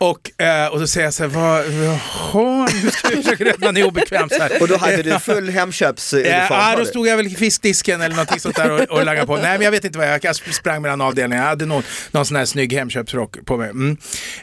Och, 0.00 0.42
eh, 0.42 0.66
och 0.66 0.80
då 0.80 0.86
säger 0.86 1.06
jag 1.06 1.14
så 1.14 1.22
här, 1.22 1.30
vad, 1.30 1.64
jaha, 1.66 2.68
nu 2.84 2.90
ska 2.90 3.08
vi 3.08 3.22
försöka 3.22 3.44
rätta 3.44 3.64
man 3.64 3.76
är 3.76 3.84
obekväm 3.84 4.28
så 4.28 4.42
här. 4.42 4.62
Och 4.62 4.68
då 4.68 4.76
hade 4.76 5.02
du 5.02 5.18
full 5.18 5.50
Hemköpsuniform? 5.50 6.32
Ja, 6.32 6.46
var 6.48 6.76
då 6.76 6.84
stod 6.84 7.06
jag 7.06 7.16
väl 7.16 7.25
i 7.26 7.36
fiskdisken 7.36 8.00
eller 8.00 8.16
någonting 8.16 8.40
sånt 8.40 8.56
där 8.56 8.70
och, 8.70 8.80
och 8.80 9.04
langa 9.04 9.26
på. 9.26 9.36
Nej, 9.36 9.52
men 9.58 9.62
jag 9.62 9.70
vet 9.70 9.84
inte 9.84 9.98
vad 9.98 10.08
jag, 10.08 10.24
jag 10.24 10.36
sprang 10.36 10.82
mellan 10.82 11.00
avdelningarna. 11.00 11.44
Jag 11.44 11.50
hade 11.50 11.66
någon, 11.66 11.82
någon 12.10 12.26
sån 12.26 12.36
här 12.36 12.44
snygg 12.44 12.72
Hemköpsrock 12.72 13.44
på 13.44 13.56
mig. 13.56 13.70
Mm. 13.70 13.96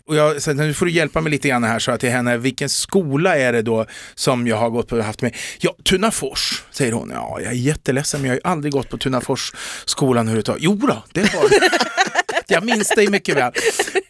Och 0.05 0.15
jag 0.15 0.41
sa, 0.41 0.53
nu 0.53 0.73
får 0.73 0.85
du 0.85 0.91
hjälpa 0.91 1.21
mig 1.21 1.31
lite 1.31 1.47
grann 1.47 1.63
här, 1.63 1.79
sa 1.79 1.91
jag 1.91 1.99
till 1.99 2.09
henne, 2.09 2.37
vilken 2.37 2.69
skola 2.69 3.37
är 3.37 3.53
det 3.53 3.61
då 3.61 3.85
som 4.15 4.47
jag 4.47 4.57
har 4.57 4.69
gått 4.69 4.87
på 4.87 4.95
och 4.95 5.03
haft 5.03 5.21
med? 5.21 5.35
Ja, 5.59 5.75
Tunafors, 5.83 6.63
säger 6.71 6.91
hon. 6.91 7.11
Ja, 7.13 7.39
jag 7.41 7.51
är 7.51 7.55
jätteledsen, 7.55 8.21
men 8.21 8.27
jag 8.27 8.33
har 8.33 8.39
ju 8.45 8.51
aldrig 8.51 8.73
gått 8.73 8.89
på 8.89 8.97
Tunafors 8.97 9.53
skolan 9.85 10.27
överhuvudtaget. 10.27 10.63
Jo 10.63 10.75
då, 10.75 11.03
det 11.11 11.33
har 11.33 11.43
jag. 11.51 12.22
Jag 12.53 12.65
minns 12.65 12.89
dig 12.89 13.07
mycket 13.07 13.37
väl. 13.37 13.51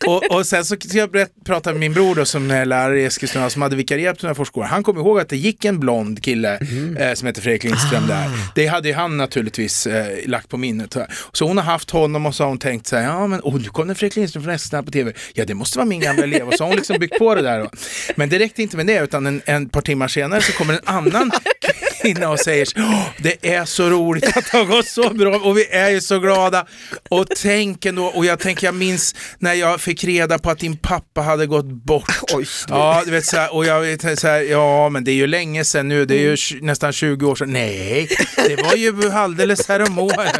Och, 0.06 0.32
och 0.32 0.46
sen 0.46 0.66
så 0.66 0.76
jag 0.94 1.28
prata 1.46 1.72
med 1.72 1.80
min 1.80 1.94
bror 1.94 2.16
då, 2.16 2.26
som 2.26 2.52
är 2.52 2.66
lärare 2.66 3.02
i 3.02 3.06
Eskilstuna 3.06 3.50
som 3.50 3.62
hade 3.62 3.76
vikarierat 3.76 4.16
på 4.16 4.22
Tunafors 4.22 4.50
Han 4.56 4.84
kom 4.84 4.98
ihåg 4.98 5.20
att 5.20 5.30
det 5.30 5.38
gick 5.38 5.66
en 5.66 5.80
blond 5.80 6.24
kille 6.24 6.60
eh, 7.00 7.14
som 7.14 7.28
heter 7.28 7.42
Fredrik 7.42 7.64
Lindström 7.64 8.08
där. 8.08 8.30
Det 8.56 8.68
hade 8.68 8.88
ju 8.88 8.94
han 8.94 9.18
naturligtvis 9.18 9.88
eh, 9.88 10.18
lagt 10.26 10.50
på 10.50 10.58
minnet. 10.58 10.96
Så 11.32 11.48
hon 11.48 11.58
har 11.58 11.66
haft 11.66 11.92
honom 11.92 12.26
och 12.26 12.36
så 12.36 12.44
har 12.44 12.50
hon 12.50 12.58
tänkt 12.58 12.88
så 12.88 12.96
här, 12.96 13.04
ja 13.04 13.28
men 13.28 13.40
oh, 13.40 13.62
nu 13.62 13.68
kom 13.70 13.88
det 13.88 13.96
Fredrik 13.96 14.16
Lindström 14.16 14.44
från 14.44 14.54
Eskilstuna 14.54 14.84
på 14.84 14.92
tv. 14.92 15.14
Ja 15.34 15.46
det 15.46 15.54
måste 15.54 15.78
vara 15.78 15.86
min 15.86 16.00
gamla 16.00 16.24
elev. 16.24 16.48
Och 16.48 16.54
så 16.54 16.64
har 16.64 16.68
hon 16.68 16.78
liksom 16.78 17.00
byggt 17.00 17.18
på 17.18 17.36
det 17.36 17.42
där. 17.42 17.60
Då. 17.60 17.70
Men 18.16 18.30
det 18.30 18.40
räckte 18.40 18.62
inte 18.62 18.78
med 18.78 18.88
det 18.88 19.00
utan 19.00 19.26
en, 19.26 19.42
en 19.46 19.70
par 19.70 19.82
timmar 19.82 20.08
senare 20.08 20.42
så 20.42 20.52
kommer 20.52 20.74
en 20.74 20.80
annan 20.86 21.32
kvinna 22.04 22.30
och 22.30 22.40
säger 22.40 22.68
"Åh, 22.78 23.06
det 23.18 23.48
är 23.54 23.66
så 23.66 23.90
roligt 23.90 24.38
att 24.38 24.52
det 24.52 24.58
har 24.58 24.66
gått 24.66 24.88
så 24.88 25.10
bra 25.10 25.36
och 25.38 25.58
vi 25.58 25.68
är 25.72 25.90
ju 25.90 26.02
så 26.02 26.20
glada. 26.20 26.66
Och 27.10 27.28
tänk 27.42 27.86
ändå, 27.86 28.06
och 28.06 28.26
jag 28.26 28.40
tänker 28.40 28.68
jag 28.68 28.76
minns 28.76 29.16
när 29.40 29.54
jag 29.54 29.82
fick 29.82 30.04
reda 30.04 30.40
på 30.40 30.50
att 30.50 30.60
din 30.60 30.78
pappa 30.78 31.22
hade 31.22 31.46
gått 31.48 31.66
bort. 31.66 32.20
Oj. 32.34 32.46
Ja, 32.70 33.02
du 33.06 33.12
vet 33.12 33.26
så 33.26 33.38
här, 33.38 33.54
och 33.54 33.66
jag 33.66 33.82
vet 33.82 34.20
så 34.20 34.28
här, 34.28 34.42
ja 34.42 34.90
men 34.90 35.04
det 35.04 35.12
är 35.12 35.16
ju 35.16 35.28
länge 35.28 35.66
sedan 35.66 35.88
nu, 35.88 36.06
det 36.06 36.16
är 36.16 36.20
ju 36.22 36.36
tj- 36.36 36.62
nästan 36.62 36.94
20 36.94 37.26
år 37.32 37.36
sedan. 37.36 37.54
Nej, 37.54 38.08
det 38.48 38.64
var 38.64 38.76
ju 38.76 39.12
alldeles 39.12 39.68
häromåret. 39.68 40.36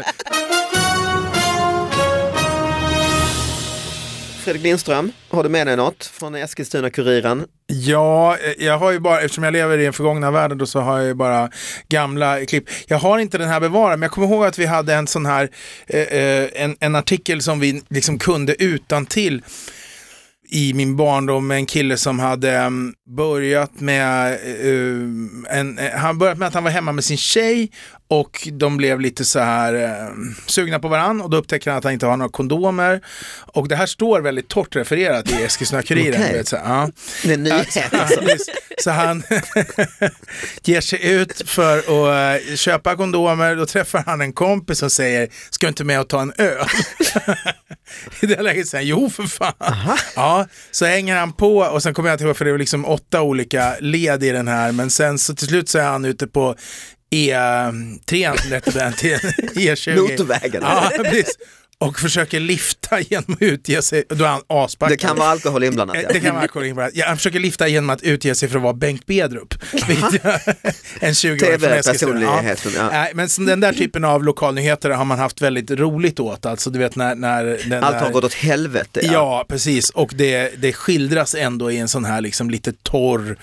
Fredrik 4.44 4.62
Lindström, 4.62 5.12
har 5.28 5.42
du 5.42 5.48
med 5.48 5.66
dig 5.66 5.76
något 5.76 6.04
från 6.04 6.34
Eskilstuna-Kuriren? 6.36 7.44
Ja, 7.66 8.36
jag 8.58 8.78
har 8.78 8.90
ju 8.90 8.98
bara, 8.98 9.20
eftersom 9.20 9.44
jag 9.44 9.52
lever 9.52 9.78
i 9.78 9.84
den 9.84 9.92
förgångna 9.92 10.30
världen 10.30 10.58
då 10.58 10.66
så 10.66 10.80
har 10.80 10.98
jag 10.98 11.06
ju 11.06 11.14
bara 11.14 11.50
gamla 11.88 12.46
klipp. 12.46 12.64
Jag 12.86 12.98
har 12.98 13.18
inte 13.18 13.38
den 13.38 13.48
här 13.48 13.60
bevarad, 13.60 13.98
men 13.98 14.02
jag 14.02 14.12
kommer 14.12 14.28
ihåg 14.28 14.44
att 14.44 14.58
vi 14.58 14.66
hade 14.66 14.94
en 14.94 15.06
sån 15.06 15.26
här, 15.26 15.48
eh, 15.86 16.00
eh, 16.00 16.48
en, 16.54 16.76
en 16.80 16.94
artikel 16.94 17.42
som 17.42 17.60
vi 17.60 17.82
liksom 17.88 18.18
kunde 18.18 18.62
utan 18.62 19.06
till 19.06 19.42
i 20.50 20.74
min 20.74 20.96
barndom 20.96 21.46
med 21.46 21.56
en 21.56 21.66
kille 21.66 21.96
som 21.96 22.18
hade 22.18 22.56
mm, 22.56 22.94
börjat 23.16 23.80
med, 23.80 24.38
uh, 24.64 25.08
en, 25.50 25.78
han 25.94 26.18
börjat 26.18 26.38
med 26.38 26.48
att 26.48 26.54
han 26.54 26.64
var 26.64 26.70
hemma 26.70 26.92
med 26.92 27.04
sin 27.04 27.16
tjej 27.16 27.70
och 28.08 28.48
de 28.52 28.76
blev 28.76 29.00
lite 29.00 29.24
så 29.24 29.38
här 29.38 29.74
eh, 29.74 30.08
sugna 30.46 30.78
på 30.78 30.88
varann 30.88 31.20
och 31.20 31.30
då 31.30 31.36
upptäcker 31.36 31.70
han 31.70 31.78
att 31.78 31.84
han 31.84 31.92
inte 31.92 32.06
har 32.06 32.16
några 32.16 32.30
kondomer. 32.30 33.00
Och 33.40 33.68
det 33.68 33.76
här 33.76 33.86
står 33.86 34.20
väldigt 34.20 34.48
torrt 34.48 34.76
refererat 34.76 35.30
i 35.30 35.34
Eskilstuna-Kuriren. 35.34 36.32
Vet, 36.32 36.48
så 36.48 36.56
ja. 36.56 36.90
Det 37.22 37.30
är 37.30 37.34
en 37.34 37.42
nyhet 37.42 37.94
alltså. 37.94 38.20
Så 38.78 38.90
han 38.90 39.22
ger 40.62 40.80
sig 40.80 41.10
ut 41.10 41.42
för 41.50 41.78
att 41.78 42.50
eh, 42.50 42.56
köpa 42.56 42.96
kondomer. 42.96 43.56
Då 43.56 43.66
träffar 43.66 44.02
han 44.06 44.20
en 44.20 44.32
kompis 44.32 44.78
som 44.78 44.90
säger, 44.90 45.28
ska 45.50 45.66
du 45.66 45.68
inte 45.68 45.84
med 45.84 46.00
och 46.00 46.08
ta 46.08 46.22
en 46.22 46.32
öl? 46.38 46.66
I 48.20 48.26
det 48.26 48.42
läget 48.42 48.68
säger 48.68 48.84
han, 48.84 48.88
jo 49.02 49.10
för 49.10 49.22
fan. 49.22 49.52
Ja, 50.16 50.46
så 50.70 50.84
hänger 50.84 51.16
han 51.16 51.32
på 51.32 51.58
och 51.58 51.82
sen 51.82 51.94
kommer 51.94 52.08
jag 52.08 52.14
inte 52.14 52.24
ihåg, 52.24 52.36
för 52.36 52.44
det 52.44 52.50
var 52.50 52.58
liksom 52.58 52.84
åtta 52.84 53.22
olika 53.22 53.76
led 53.80 54.24
i 54.24 54.30
den 54.30 54.48
här. 54.48 54.72
Men 54.72 54.90
sen 54.90 55.18
så 55.18 55.34
till 55.34 55.46
slut 55.46 55.68
så 55.68 55.78
är 55.78 55.84
han 55.84 56.04
ute 56.04 56.26
på 56.26 56.56
E3 57.14 58.38
som 58.40 58.50
det 58.50 58.56
hette 58.56 58.72
på 58.72 58.78
den 58.78 58.92
tiden, 58.92 59.32
E20. 59.54 60.00
Motorvägen. 60.00 60.62
Ja, 60.62 60.90
precis. 60.96 61.38
Och 61.84 62.00
försöker 62.00 62.40
lifta 62.40 63.00
genom 63.00 63.32
att 63.32 63.42
utge 63.42 63.82
sig, 63.82 64.04
då 64.08 64.24
är 64.24 64.28
han 64.28 64.42
aspackad. 64.46 64.92
Det 64.92 64.96
kan 64.96 65.16
vara 65.16 65.28
alkohol 65.28 65.64
inblandat. 65.64 65.96
Ja. 66.02 66.08
Det 66.12 66.20
kan 66.20 66.34
vara 66.34 66.42
alkohol 66.42 66.66
inblandat. 66.66 66.96
Ja, 66.96 67.06
han 67.06 67.16
försöker 67.16 67.40
lifta 67.40 67.68
genom 67.68 67.90
att 67.90 68.02
utge 68.02 68.34
sig 68.34 68.48
för 68.48 68.56
att 68.56 68.62
vara 68.62 68.72
Bengt 68.72 69.06
Bedrup. 69.06 69.54
en 71.00 71.12
20-åring 71.12 71.60
från 71.60 71.72
Eskilstuna. 71.72 72.54
Ja. 72.76 73.08
Men 73.14 73.28
den 73.38 73.60
där 73.60 73.72
typen 73.72 74.04
av 74.04 74.24
lokalnyheter 74.24 74.90
har 74.90 75.04
man 75.04 75.18
haft 75.18 75.42
väldigt 75.42 75.70
roligt 75.70 76.20
åt. 76.20 76.46
Alltså, 76.46 76.70
du 76.70 76.78
vet 76.78 76.96
när, 76.96 77.14
när 77.14 77.44
den 77.44 77.84
Allt 77.84 77.96
har 77.96 78.10
gått 78.10 78.24
åt 78.24 78.34
helvete. 78.34 79.00
Ja, 79.02 79.44
precis. 79.48 79.90
Och 79.90 80.12
det, 80.14 80.62
det 80.62 80.72
skildras 80.72 81.34
ändå 81.34 81.70
i 81.70 81.78
en 81.78 81.88
sån 81.88 82.04
här 82.04 82.20
liksom 82.20 82.50
lite 82.50 82.72
torr, 82.72 83.36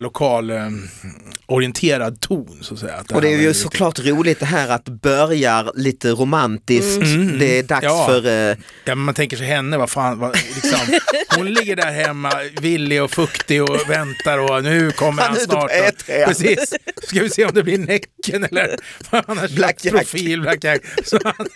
lokalorienterad 0.00 2.20
ton. 2.20 2.58
Så 2.60 2.74
att 2.74 2.80
säga. 2.80 2.94
Att 2.94 3.12
Och 3.12 3.22
det 3.22 3.34
är 3.34 3.38
ju 3.38 3.54
såklart 3.54 3.98
roligt 3.98 4.40
det 4.40 4.46
här 4.46 4.68
att 4.68 4.84
börjar 4.84 5.72
lite 5.74 6.10
romantiskt. 6.10 7.02
Det 7.38 7.58
är 7.58 7.62
dags 7.62 7.83
Ja. 7.84 8.06
för... 8.06 8.26
eh, 8.50 8.56
Ja, 8.86 8.94
men 8.94 8.98
man 9.04 9.14
tänker 9.14 9.36
sig 9.36 9.46
henne, 9.46 9.78
vad 9.78 9.90
fan, 9.90 10.18
vad, 10.18 10.36
liksom, 10.36 10.98
hon 11.36 11.46
ligger 11.46 11.76
där 11.76 11.92
hemma, 11.92 12.32
villig 12.60 13.02
och 13.02 13.10
fuktig 13.10 13.62
och 13.62 13.78
väntar 13.90 14.38
och 14.38 14.62
nu 14.64 14.90
kommer 14.90 15.22
Han 15.22 15.30
han, 15.36 15.46
på 15.46 15.52
snart. 15.52 15.70
E3. 15.70 16.20
Och, 16.22 16.28
precis, 16.28 16.74
ska 17.02 17.20
vi 17.22 17.30
se 17.30 17.44
om 17.44 17.54
det 17.54 17.62
blir 17.62 17.78
Näcken 17.78 18.44
eller 18.44 18.76
vad 19.10 19.24
han 19.26 19.38
har 19.38 19.48
Black 19.48 19.80
köpt 19.82 19.96
profil, 19.96 20.40
Black 20.40 20.64
Jack. 20.64 20.80
Så 21.04 21.18
han, 21.24 21.46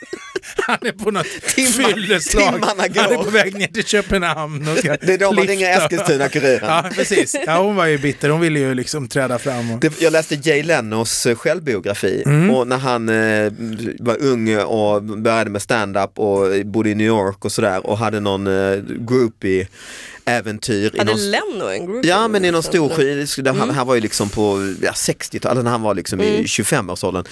han 0.57 0.79
är 0.83 0.93
på 0.93 1.11
något 1.11 1.27
Timmar- 1.55 1.93
fylleslag, 1.95 2.61
han 2.67 2.81
är 2.81 3.25
på 3.25 3.31
väg 3.31 3.55
ner 3.59 3.67
till 3.67 3.85
Köpenhamn. 3.85 4.69
Och 4.69 4.79
ska 4.79 4.97
Det 5.01 5.14
är 5.14 5.19
då 5.19 5.33
man 5.33 5.47
ringer 5.47 5.79
Eskilstuna-Kuriren. 5.79 6.61
Ja, 6.69 6.91
precis. 6.95 7.37
Ja, 7.47 7.59
hon 7.59 7.77
var 7.77 7.87
ju 7.87 7.99
bitter, 7.99 8.29
hon 8.29 8.41
ville 8.41 8.59
ju 8.59 8.75
liksom 8.75 9.09
träda 9.09 9.38
fram. 9.38 9.71
Och... 9.71 9.81
Det, 9.81 10.01
jag 10.01 10.12
läste 10.12 10.35
Jay 10.35 10.62
Lennos 10.62 11.27
eh, 11.27 11.37
självbiografi 11.37 12.23
Mm. 12.27 12.51
och 12.51 12.69
när 12.69 12.79
han 12.79 13.09
eh, 13.09 13.53
var 13.99 14.23
ung 14.23 14.57
och 14.59 15.03
började 15.03 15.51
med 15.51 15.62
stand-up 15.62 16.18
och 16.19 16.67
bodde 16.67 16.91
i 16.91 16.95
New 16.95 17.07
York 17.07 17.45
och 17.45 17.53
sådär 17.53 17.87
och 17.87 17.99
hade 17.99 18.21
någon 18.21 18.47
eh, 18.47 18.79
groupie-äventyr. 18.99 20.99
Hade 20.99 21.11
någon, 21.13 21.31
Leno 21.31 21.69
en 21.71 21.87
group? 21.87 22.05
Ja 22.05 22.29
men 22.29 22.45
i 22.45 22.51
någon 22.51 22.63
stor 22.63 22.89
sk- 22.89 23.43
det 23.43 23.51
Mm. 23.51 23.61
han, 23.61 23.71
han 23.71 23.87
var 23.87 23.95
ju 23.95 24.01
liksom 24.01 24.29
på 24.29 24.75
ja, 24.83 24.93
60-talet, 24.93 25.65
när 25.65 25.71
han 25.71 25.83
var 25.83 25.95
liksom 25.95 26.21
i 26.21 26.43
25-årsåldern. 26.45 27.25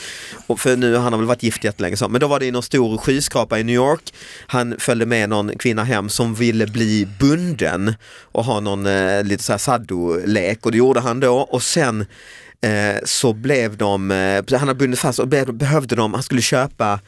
Och 0.47 0.61
för 0.61 0.77
nu 0.77 0.97
han 0.97 1.13
har 1.13 1.19
väl 1.21 1.29
varit 1.29 1.43
gift 1.43 1.65
jättelänge 1.65 1.97
så. 1.97 2.09
Men 2.09 2.21
då 2.21 2.27
var 2.27 2.41
det 2.41 2.47
i 2.47 2.51
någon 2.51 2.63
stor 2.63 2.99
skyskrapa 2.99 3.59
i 3.59 3.65
New 3.65 3.75
York. 3.75 4.15
Han 4.47 4.75
följde 4.79 5.07
med 5.07 5.29
någon 5.29 5.59
kvinna 5.59 5.85
hem 5.85 6.09
som 6.09 6.35
ville 6.35 6.67
bli 6.67 7.09
bunden 7.21 7.95
och 8.23 8.45
ha 8.45 8.61
någon 8.61 8.87
eh, 8.87 9.25
lite 9.25 9.43
så 9.45 9.53
här 9.53 9.59
saddo-lek 9.59 10.67
och 10.67 10.73
det 10.73 10.79
gjorde 10.79 11.01
han 11.01 11.21
då 11.21 11.37
och 11.37 11.63
sen 11.63 12.01
eh, 12.61 12.97
så 13.05 13.33
blev 13.33 13.77
de, 13.77 14.11
eh, 14.11 14.45
han 14.59 14.69
hade 14.69 14.75
bundit 14.79 15.01
fast 15.01 15.19
och 15.19 15.29
be- 15.29 15.53
behövde 15.53 15.97
de, 15.97 16.15
han 16.15 16.23
skulle 16.23 16.43
köpa 16.43 17.01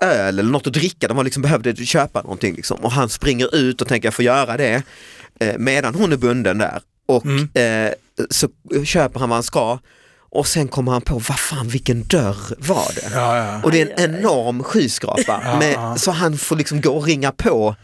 öl 0.00 0.38
eller 0.38 0.50
något 0.50 0.66
att 0.66 0.72
dricka, 0.72 1.08
de 1.08 1.16
var 1.16 1.24
liksom 1.24 1.42
behövde 1.42 1.76
köpa 1.76 2.22
någonting 2.22 2.54
liksom. 2.54 2.76
och 2.80 2.92
han 2.92 3.08
springer 3.08 3.54
ut 3.54 3.80
och 3.80 3.88
tänker 3.88 4.06
jag 4.06 4.14
får 4.14 4.24
göra 4.24 4.56
det 4.56 4.82
eh, 5.40 5.58
medan 5.58 5.94
hon 5.94 6.12
är 6.12 6.16
bunden 6.16 6.58
där 6.58 6.80
och 7.06 7.56
eh, 7.56 7.92
så 8.30 8.48
köper 8.84 9.20
han 9.20 9.28
vad 9.28 9.36
han 9.36 9.42
ska 9.42 9.78
och 10.34 10.46
sen 10.46 10.68
kommer 10.68 10.92
han 10.92 11.02
på, 11.02 11.14
vad 11.14 11.38
fan 11.40 11.68
vilken 11.68 12.02
dörr 12.02 12.54
var 12.58 12.92
det? 12.94 13.10
Ja, 13.14 13.36
ja. 13.36 13.60
Och 13.64 13.70
det 13.72 13.80
är 13.80 14.00
en 14.00 14.14
enorm 14.14 14.62
skyskrapa 14.62 15.58
med, 15.58 16.00
så 16.00 16.10
han 16.10 16.38
får 16.38 16.56
liksom 16.56 16.80
gå 16.80 16.90
och 16.96 17.04
ringa 17.04 17.32
på 17.32 17.76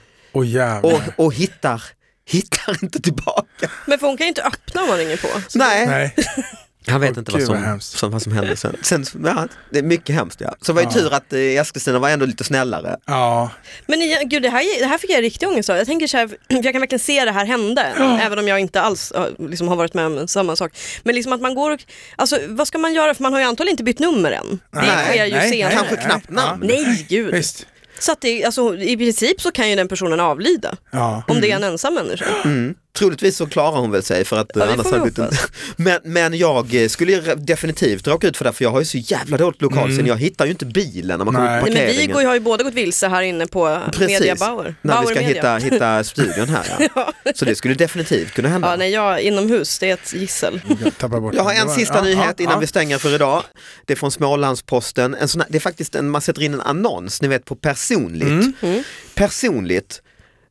jävlar. 0.44 0.92
och, 1.16 1.24
och 1.24 1.34
hittar, 1.34 1.82
hittar 2.24 2.82
inte 2.82 3.00
tillbaka. 3.02 3.70
Men 3.86 3.98
för 3.98 4.06
hon 4.06 4.16
kan 4.16 4.24
ju 4.24 4.28
inte 4.28 4.42
öppna 4.42 4.82
om 4.82 4.88
man 4.88 4.98
ringer 4.98 5.16
på. 5.16 5.28
Så 5.48 5.58
Nej, 5.58 5.86
Nej. 5.86 6.14
Han 6.88 7.00
vet 7.00 7.10
Åh, 7.12 7.18
inte 7.18 7.32
vad 7.32 7.42
som, 7.42 7.62
vad 7.72 7.82
som, 7.82 8.10
vad 8.10 8.22
som 8.22 8.32
hände 8.32 8.56
sen. 8.56 8.76
sen 8.82 9.04
ja, 9.24 9.46
det 9.70 9.78
är 9.78 9.82
mycket 9.82 10.14
hemskt 10.14 10.40
ja. 10.40 10.54
Så 10.60 10.72
det 10.72 10.76
var 10.76 10.82
ju 10.82 10.88
Ja. 10.88 10.92
tur 10.94 11.14
att 11.14 11.32
eh, 11.32 11.38
Eskilstuna 11.40 11.98
var 11.98 12.10
ändå 12.10 12.26
lite 12.26 12.44
snällare. 12.44 12.96
Ja, 13.06 13.50
Men 13.86 14.00
gud, 14.28 14.42
det, 14.42 14.48
här, 14.50 14.80
det 14.80 14.86
här 14.86 14.98
fick 14.98 15.10
jag 15.10 15.22
riktig 15.22 15.48
ångest 15.48 15.70
av. 15.70 15.76
Jag 15.76 15.86
tänker 15.86 16.06
så 16.06 16.16
här, 16.16 16.28
jag 16.48 16.72
kan 16.72 16.80
verkligen 16.80 17.00
se 17.00 17.24
det 17.24 17.32
här 17.32 17.44
hända, 17.46 17.82
även 18.20 18.38
om 18.38 18.48
jag 18.48 18.60
inte 18.60 18.80
alls 18.80 19.12
ja, 19.14 19.28
liksom, 19.38 19.68
har 19.68 19.76
varit 19.76 19.94
med 19.94 20.06
om 20.06 20.28
samma 20.28 20.56
sak. 20.56 20.72
Men 21.02 21.14
liksom 21.14 21.32
att 21.32 21.40
man 21.40 21.54
går 21.54 21.70
och, 21.70 21.80
alltså 22.16 22.38
vad 22.48 22.68
ska 22.68 22.78
man 22.78 22.94
göra? 22.94 23.14
För 23.14 23.22
man 23.22 23.32
har 23.32 23.40
ju 23.40 23.46
antagligen 23.46 23.72
inte 23.72 23.84
bytt 23.84 23.98
nummer 23.98 24.32
än. 24.32 24.60
Det 24.72 24.78
Nej, 24.80 25.04
sker 25.06 25.24
ju 25.24 25.32
nej, 25.34 25.50
senare. 25.50 25.72
Kanske 25.74 25.96
knappt 25.96 26.30
namn. 26.30 26.66
Nej, 26.66 27.06
gud. 27.08 27.34
visst. 27.34 27.66
Så 28.00 28.12
att 28.12 28.20
det, 28.20 28.44
alltså, 28.44 28.76
i 28.76 28.96
princip 28.96 29.40
så 29.40 29.50
kan 29.50 29.70
ju 29.70 29.76
den 29.76 29.88
personen 29.88 30.20
avlida. 30.20 30.76
Ja. 30.90 31.22
Om 31.28 31.40
det 31.40 31.50
är 31.50 31.56
en 31.56 31.64
ensam 31.64 31.94
människa. 31.94 32.24
Mm. 32.44 32.74
Troligtvis 32.98 33.36
så 33.36 33.46
klarar 33.46 33.80
hon 33.80 33.90
väl 33.90 34.02
sig 34.02 34.24
för 34.24 34.36
att 34.38 34.50
Ja, 34.54 34.60
eh, 34.60 34.66
det 34.66 34.72
annars 34.72 34.86
vi 34.86 34.90
hade 34.90 35.02
hoppas. 35.10 35.18
inte... 35.18 35.36
men, 35.76 35.98
men 36.04 36.38
jag 36.38 36.74
eh, 36.82 36.88
skulle 36.88 37.34
definitivt 37.34 38.06
råka 38.06 38.28
ut 38.28 38.36
för 38.36 38.44
det 38.44 38.52
för 38.52 38.64
jag 38.64 38.70
har 38.70 38.78
ju 38.78 38.84
så 38.84 38.98
jävla 38.98 39.36
dåligt 39.36 39.62
lokalsinne. 39.62 40.08
Jag 40.08 40.16
hittar 40.16 40.44
ju 40.44 40.50
inte 40.50 40.66
bilen 40.66 41.18
när 41.18 41.24
man 41.24 41.34
kommer 41.34 41.50
Nej. 41.50 41.60
på 41.60 41.66
Nej, 41.66 41.74
men 41.74 41.86
vi 41.86 41.96
parkeringen. 41.96 42.26
har 42.26 42.34
ju 42.34 42.40
båda 42.40 42.64
gått 42.64 42.74
vilse 42.74 43.08
här 43.08 43.22
inne 43.22 43.46
på 43.46 43.80
Media 44.00 44.34
Bauer. 44.34 44.74
när 44.82 44.94
vi 44.94 45.04
Bauer 45.04 45.14
ska 45.14 45.24
Media. 45.24 45.56
hitta, 45.58 45.74
hitta 45.74 46.04
studion 46.04 46.48
här. 46.48 46.88
Ja. 46.94 47.12
Så 47.34 47.44
det 47.44 47.54
skulle 47.54 47.74
definitivt 47.74 48.32
kunna 48.32 48.48
hända. 48.48 48.70
Ja, 48.70 48.76
nej, 48.76 48.90
jag 48.90 49.20
inomhus, 49.20 49.78
det 49.78 49.90
är 49.90 49.94
ett 49.94 50.12
gissel. 50.14 50.60
Jag 51.00 51.10
bort 51.10 51.34
Jag 51.34 51.42
har 51.42 51.52
en 51.52 51.68
sista 51.70 51.96
ja, 51.96 52.02
nyhet 52.02 52.34
ja, 52.38 52.42
innan 52.42 52.52
ja. 52.54 52.58
vi 52.58 52.66
stänger 52.66 52.98
för 52.98 53.14
idag. 53.14 53.42
Det 53.86 53.92
är 53.92 53.96
från 53.96 54.10
Smålandsposten. 54.10 55.14
En 55.14 55.28
sån 55.28 55.40
här, 55.40 55.48
det 55.50 55.58
är 55.58 55.60
faktiskt 55.60 55.94
en, 55.94 56.10
man 56.10 56.20
sätter 56.20 56.42
in 56.42 56.54
en 56.54 56.60
annons, 56.60 57.22
ni 57.22 57.28
vet 57.28 57.44
på 57.44 57.54
personligt. 57.56 58.62
Mm. 58.62 58.82
Personligt, 59.14 60.02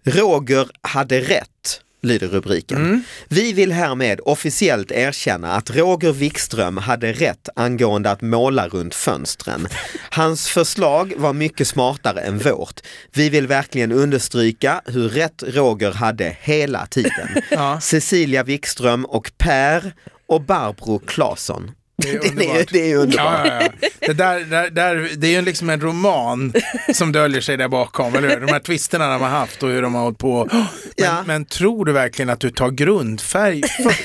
Roger 0.05 0.67
hade 0.81 1.19
rätt, 1.19 1.81
lyder 2.01 2.27
rubriken. 2.27 2.77
Mm. 2.77 3.03
Vi 3.27 3.53
vill 3.53 3.71
härmed 3.71 4.19
officiellt 4.23 4.91
erkänna 4.91 5.53
att 5.53 5.75
Roger 5.75 6.11
Wikström 6.11 6.77
hade 6.77 7.13
rätt 7.13 7.49
angående 7.55 8.11
att 8.11 8.21
måla 8.21 8.67
runt 8.67 8.95
fönstren. 8.95 9.67
Hans 10.11 10.47
förslag 10.47 11.13
var 11.17 11.33
mycket 11.33 11.67
smartare 11.67 12.21
än 12.21 12.37
vårt. 12.37 12.81
Vi 13.13 13.29
vill 13.29 13.47
verkligen 13.47 13.91
understryka 13.91 14.81
hur 14.85 15.09
rätt 15.09 15.43
Roger 15.47 15.91
hade 15.91 16.37
hela 16.41 16.85
tiden. 16.85 17.27
Ja. 17.51 17.79
Cecilia 17.81 18.43
Wikström 18.43 19.05
och 19.05 19.31
Per 19.37 19.93
och 20.27 20.41
Barbro 20.41 20.99
Claesson. 20.99 21.71
Det 21.97 22.09
är 22.09 22.19
Det 22.19 22.19
är, 22.19 22.23
ju- 22.23 22.29
underbart. 22.29 22.67
det 22.71 22.81
är 22.81 22.87
ju 22.87 22.95
underbart. 22.95 23.47
Ja, 23.47 23.61
ja, 23.61 23.69
ja. 23.81 23.87
Det, 23.99 24.13
där, 24.13 24.39
där, 24.39 24.69
där, 24.69 25.09
det 25.17 25.27
är 25.27 25.31
ju 25.31 25.41
liksom 25.41 25.69
en 25.69 25.81
roman 25.81 26.53
som 26.93 27.11
döljer 27.11 27.41
sig 27.41 27.57
där 27.57 27.67
bakom, 27.67 28.15
eller 28.15 28.29
hur? 28.29 28.39
De 28.39 28.51
här 28.53 28.59
twisterna 28.59 29.07
de 29.11 29.21
har 29.21 29.29
haft 29.29 29.63
och 29.63 29.69
hur 29.69 29.81
de 29.81 29.95
har 29.95 30.01
hållit 30.01 30.17
på. 30.17 30.47
Men, 30.51 30.65
Ja. 30.95 31.23
men 31.25 31.45
tror 31.45 31.85
du 31.85 31.91
verkligen 31.91 32.29
att 32.29 32.39
du 32.39 32.49
tar 32.49 32.69
grundfärg? 32.71 33.61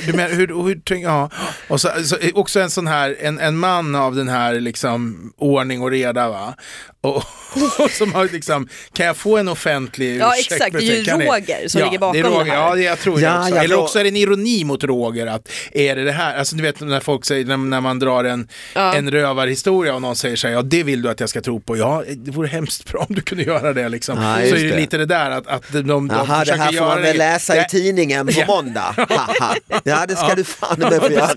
Du 0.06 0.12
menar, 0.12 0.30
hur, 0.34 0.64
hur, 0.64 0.96
ja. 1.02 1.30
Och 1.68 1.80
så, 1.80 1.88
så, 2.04 2.16
också 2.34 2.60
en 2.60 2.70
sån 2.70 2.86
här, 2.86 3.16
en, 3.20 3.38
en 3.38 3.56
man 3.56 3.94
av 3.94 4.14
den 4.14 4.28
här 4.28 4.54
liksom 4.60 5.32
ordning 5.36 5.82
och 5.82 5.90
reda 5.90 6.28
va? 6.28 6.54
Och, 7.04 7.16
och 7.78 7.90
som 7.90 8.12
har 8.14 8.28
liksom, 8.32 8.68
kan 8.92 9.06
jag 9.06 9.16
få 9.16 9.36
en 9.38 9.48
offentlig 9.48 10.16
Ja, 10.20 10.32
ursäkt? 10.38 10.52
exakt. 10.52 10.72
Det 10.72 10.78
är 10.78 10.96
ju 11.20 11.26
Roger 11.26 11.68
som 11.68 11.80
ja, 11.80 11.86
ligger 11.86 11.98
bakom 11.98 12.12
det, 12.22 12.28
är 12.28 12.30
Roger. 12.30 12.44
det 12.44 12.50
här. 12.50 12.56
Ja, 12.68 12.74
det- 12.74 12.82
jag 12.82 12.98
tror 12.98 13.20
Ja, 13.20 13.30
det 13.32 13.38
också. 13.40 13.54
ja, 13.56 13.62
Eller 13.62 13.78
också 13.78 13.98
är 13.98 14.02
det 14.04 14.08
en 14.10 14.16
ironi 14.16 14.64
mot 14.64 14.84
Roger 14.84 15.26
att 15.26 15.48
är 15.72 15.96
det 15.96 16.04
det 16.04 16.12
här, 16.12 16.38
alltså 16.38 16.56
du 16.56 16.62
vet 16.62 16.80
när 16.80 17.00
folk 17.00 17.24
säger, 17.24 17.44
när, 17.44 17.56
när 17.56 17.80
man 17.80 17.98
drar 17.98 18.24
en, 18.24 18.48
Ja. 18.74 18.94
en 18.94 19.10
rövarhistoria 19.10 19.94
och 19.94 20.02
någon 20.02 20.16
säger 20.16 20.36
så 20.36 20.46
här, 20.46 20.54
ja 20.54 20.62
det 20.62 20.82
vill 20.82 21.02
du 21.02 21.08
att 21.10 21.20
jag 21.20 21.28
ska 21.28 21.40
tro 21.40 21.60
på, 21.60 21.76
ja 21.76 22.02
det 22.16 22.30
vore 22.30 22.48
hemskt 22.48 22.92
bra 22.92 23.06
om 23.08 23.14
du 23.14 23.20
kunde 23.22 23.44
göra 23.44 23.72
det 23.72 23.88
liksom. 23.88 24.22
Ja, 24.22 24.34
så 24.34 24.40
är 24.40 24.62
det, 24.62 24.70
det. 24.70 24.76
lite 24.76 24.96
det 24.98 25.06
där 25.06 25.30
att, 25.30 25.46
att 25.46 25.62
de, 25.72 25.78
de, 25.82 26.08
de 26.08 26.10
Jaha, 26.16 26.38
det 26.38 26.44
försöker 26.44 26.60
här 26.62 26.72
får 26.72 26.86
man 26.86 27.02
väl 27.02 27.12
det- 27.12 27.18
läsa 27.18 27.60
i 27.60 27.64
tidningen 27.68 28.26
på 28.26 28.32
Ja. 28.36 28.46
måndag. 28.46 28.94
Ja, 29.84 30.04
det 30.08 30.16
ska 30.16 30.34
du 30.34 30.44
fan 30.44 30.78
med 30.78 31.00
få 31.02 31.10
göra. 31.12 31.28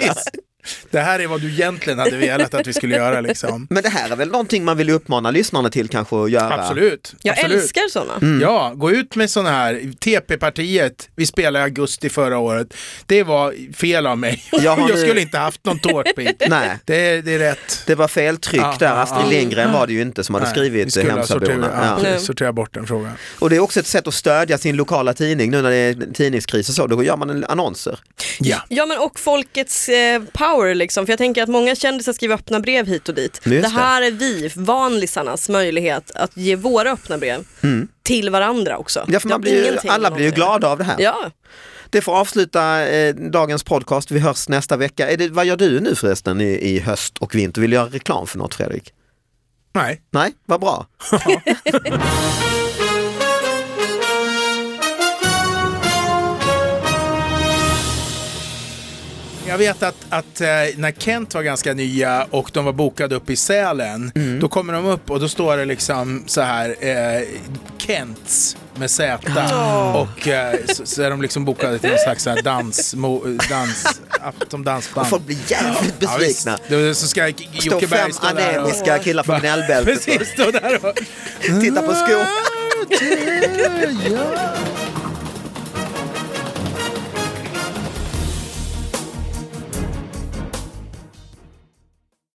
Det 0.92 1.00
här 1.00 1.20
är 1.20 1.28
vad 1.28 1.42
du 1.42 1.50
egentligen 1.52 2.00
hade 2.00 2.18
velat 2.18 2.54
att 2.54 2.68
vi 2.68 2.74
skulle 2.74 2.96
göra 2.96 3.22
liksom. 3.22 3.68
Men 3.70 3.84
det 3.84 3.90
här 3.90 4.12
är 4.12 4.16
väl 4.16 4.32
någonting 4.32 4.66
man 4.66 4.78
vill 4.78 4.90
uppmana 4.90 5.32
lyssnarna 5.32 5.70
till 5.70 5.88
kanske 5.88 6.24
att 6.24 6.32
göra? 6.32 6.54
Absolut. 6.54 7.16
Jag 7.22 7.34
absolut. 7.34 7.62
älskar 7.62 7.82
sådana. 7.90 8.14
Mm. 8.22 8.42
Ja, 8.42 8.74
gå 8.76 8.92
ut 8.92 9.16
med 9.16 9.30
sådana 9.30 9.52
här. 9.52 9.92
TP-partiet, 10.00 11.10
vi 11.16 11.26
spelade 11.26 11.60
i 11.60 11.62
augusti 11.64 12.10
förra 12.10 12.38
året. 12.38 12.74
Det 13.06 13.24
var 13.24 13.74
fel 13.74 14.08
av 14.08 14.18
mig. 14.18 14.44
Jag 14.52 14.90
Jag, 14.90 15.00
skulle 15.00 15.22
inte 15.22 15.38
haft 15.38 15.66
någon 15.66 15.80
tårtbit. 15.80 16.44
Nej. 16.50 16.70
Det, 16.86 17.22
det 17.22 17.34
är 17.34 17.40
rätt. 17.40 17.84
Det 17.86 17.96
var 17.96 18.08
feltryck 18.08 18.62
Ja, 18.62 18.76
där, 18.80 18.88
ja, 18.88 18.94
Astrid 18.94 19.26
ja. 19.26 19.30
Lindgren 19.30 19.74
var 19.74 19.88
det 19.88 19.94
ju 19.94 20.02
inte 20.02 20.24
som 20.24 20.36
hade 20.36 20.46
Nej, 20.46 20.70
vi 20.70 20.90
skrivit 20.90 21.12
Hemsaborna. 21.12 21.26
sortera, 21.26 21.98
ja, 22.04 22.10
Ja. 22.10 22.20
Sortera 22.20 22.54
bort 22.54 22.74
den 22.74 22.88
frågan. 22.88 23.12
Och 23.40 23.50
det 23.50 23.56
är 23.56 23.60
också 23.60 23.80
ett 23.80 23.88
sätt 23.88 24.08
att 24.08 24.14
stödja 24.14 24.58
sin 24.58 24.76
lokala 24.76 25.14
tidning 25.14 25.52
nu 25.52 25.62
när 25.62 25.70
det 25.70 25.76
är 25.76 26.14
tidningskris 26.14 26.70
och 26.70 26.76
så, 26.76 26.88
då 26.88 27.04
gör 27.04 27.18
man 27.18 27.46
annonser. 27.50 28.00
Ja. 28.40 28.58
Ja 28.70 28.86
men 28.86 28.98
och 28.98 29.20
folkets 29.20 29.90
eh, 29.90 30.22
power 30.34 30.55
liksom, 30.64 31.06
för 31.06 31.12
jag 31.12 31.18
tänker 31.18 31.44
att 31.44 31.50
många 31.50 31.76
kändisar 31.76 32.14
skriver 32.14 32.36
öppna 32.36 32.60
brev 32.60 32.86
hit 32.86 33.10
och 33.10 33.16
dit. 33.16 33.42
Just 33.44 33.64
det 33.64 33.80
här 33.80 34.02
är 34.02 34.12
vi, 34.12 34.52
vanlisarnas 34.56 35.50
möjlighet 35.50 36.12
att 36.16 36.38
ge 36.38 36.56
våra 36.56 36.92
öppna 36.92 37.18
brev 37.18 37.44
till 38.04 38.30
varandra 38.30 38.78
också. 38.78 39.00
Mm. 39.00 39.14
Ja, 39.14 39.20
för 39.20 39.28
Det 39.28 39.34
man 39.34 39.42
blir 39.42 39.66
ju, 39.84 39.90
alla 39.90 40.12
blir 40.12 40.26
ju 40.26 40.32
glada 40.32 40.68
av 40.68 40.78
det 40.78 40.84
här. 40.84 40.96
Ja, 41.00 41.32
Det 41.90 42.02
får 42.02 42.16
avsluta 42.18 42.88
eh, 42.88 43.16
dagens 43.16 43.64
podcast, 43.64 44.12
vi 44.12 44.20
hörs 44.20 44.50
nästa 44.50 44.78
vecka. 44.78 45.10
Är 45.10 45.18
det, 45.18 45.30
vad 45.30 45.46
gör 45.46 45.58
du 45.58 45.80
nu 45.80 45.96
förresten 45.96 46.42
i, 46.42 46.54
i 46.54 46.80
höst 46.80 47.18
och 47.18 47.36
vinter? 47.36 47.62
Vill 47.62 47.70
du 47.70 47.76
göra 47.76 47.90
reklam 47.90 48.28
för 48.28 48.38
något 48.38 48.56
Fredrik? 48.56 48.94
Nej. 49.74 50.02
Nej, 50.12 50.34
vad 50.46 50.62
bra. 50.62 50.88
Jag 59.56 59.60
vet 59.60 59.84
att, 59.84 59.96
att 60.10 60.42
eh, 60.42 60.48
när 60.78 60.92
Kent 61.00 61.34
var 61.34 61.42
ganska 61.44 61.74
nya 61.74 62.28
och 62.30 62.50
de 62.54 62.66
var 62.66 62.74
bokade 62.74 63.16
upp 63.16 63.30
i 63.30 63.36
Sälen, 63.36 64.12
Mm. 64.16 64.40
då 64.40 64.48
kommer 64.48 64.74
de 64.74 64.86
upp 64.86 65.10
och 65.12 65.20
då 65.20 65.30
står 65.30 65.58
det 65.58 65.66
liksom 65.66 66.24
så 66.28 66.42
här 66.42 66.76
eh, 66.80 67.22
Kents 67.78 68.58
med 68.76 68.92
Z 68.92 69.18
och 69.96 70.28
eh, 70.28 70.56
så, 70.68 70.86
så 70.86 71.02
är 71.02 71.10
de 71.10 71.22
liksom 71.22 71.46
bokade 71.46 71.80
till 71.80 71.90
någon 71.90 72.00
slags 72.00 72.24
så 72.24 72.30
här 72.30 72.42
dans, 72.42 72.96
mo, 72.96 73.24
dans, 73.50 74.00
som 74.50 74.64
dansband. 74.64 75.08
Folk 75.08 75.26
blir 75.26 75.38
jävligt 75.48 75.96
Ja, 76.00 76.18
visst. 76.20 76.46
besvikna. 76.46 76.94
Så 76.94 77.08
ska 77.08 77.28
Jocke 77.52 77.88
fem 77.88 77.90
Berg 77.90 78.14
stå 78.14 78.28
där 78.28 78.34
och... 78.36 78.42
anemiska 78.64 79.00
killar 79.00 79.24
från 79.24 79.40
gnällbältet 79.40 80.06
Precis, 80.06 80.28
stå 80.34 80.52
där 80.52 80.86
och... 80.86 80.90
och 80.90 81.62
titta 81.62 81.82
på 81.82 81.94
skor. 81.94 82.26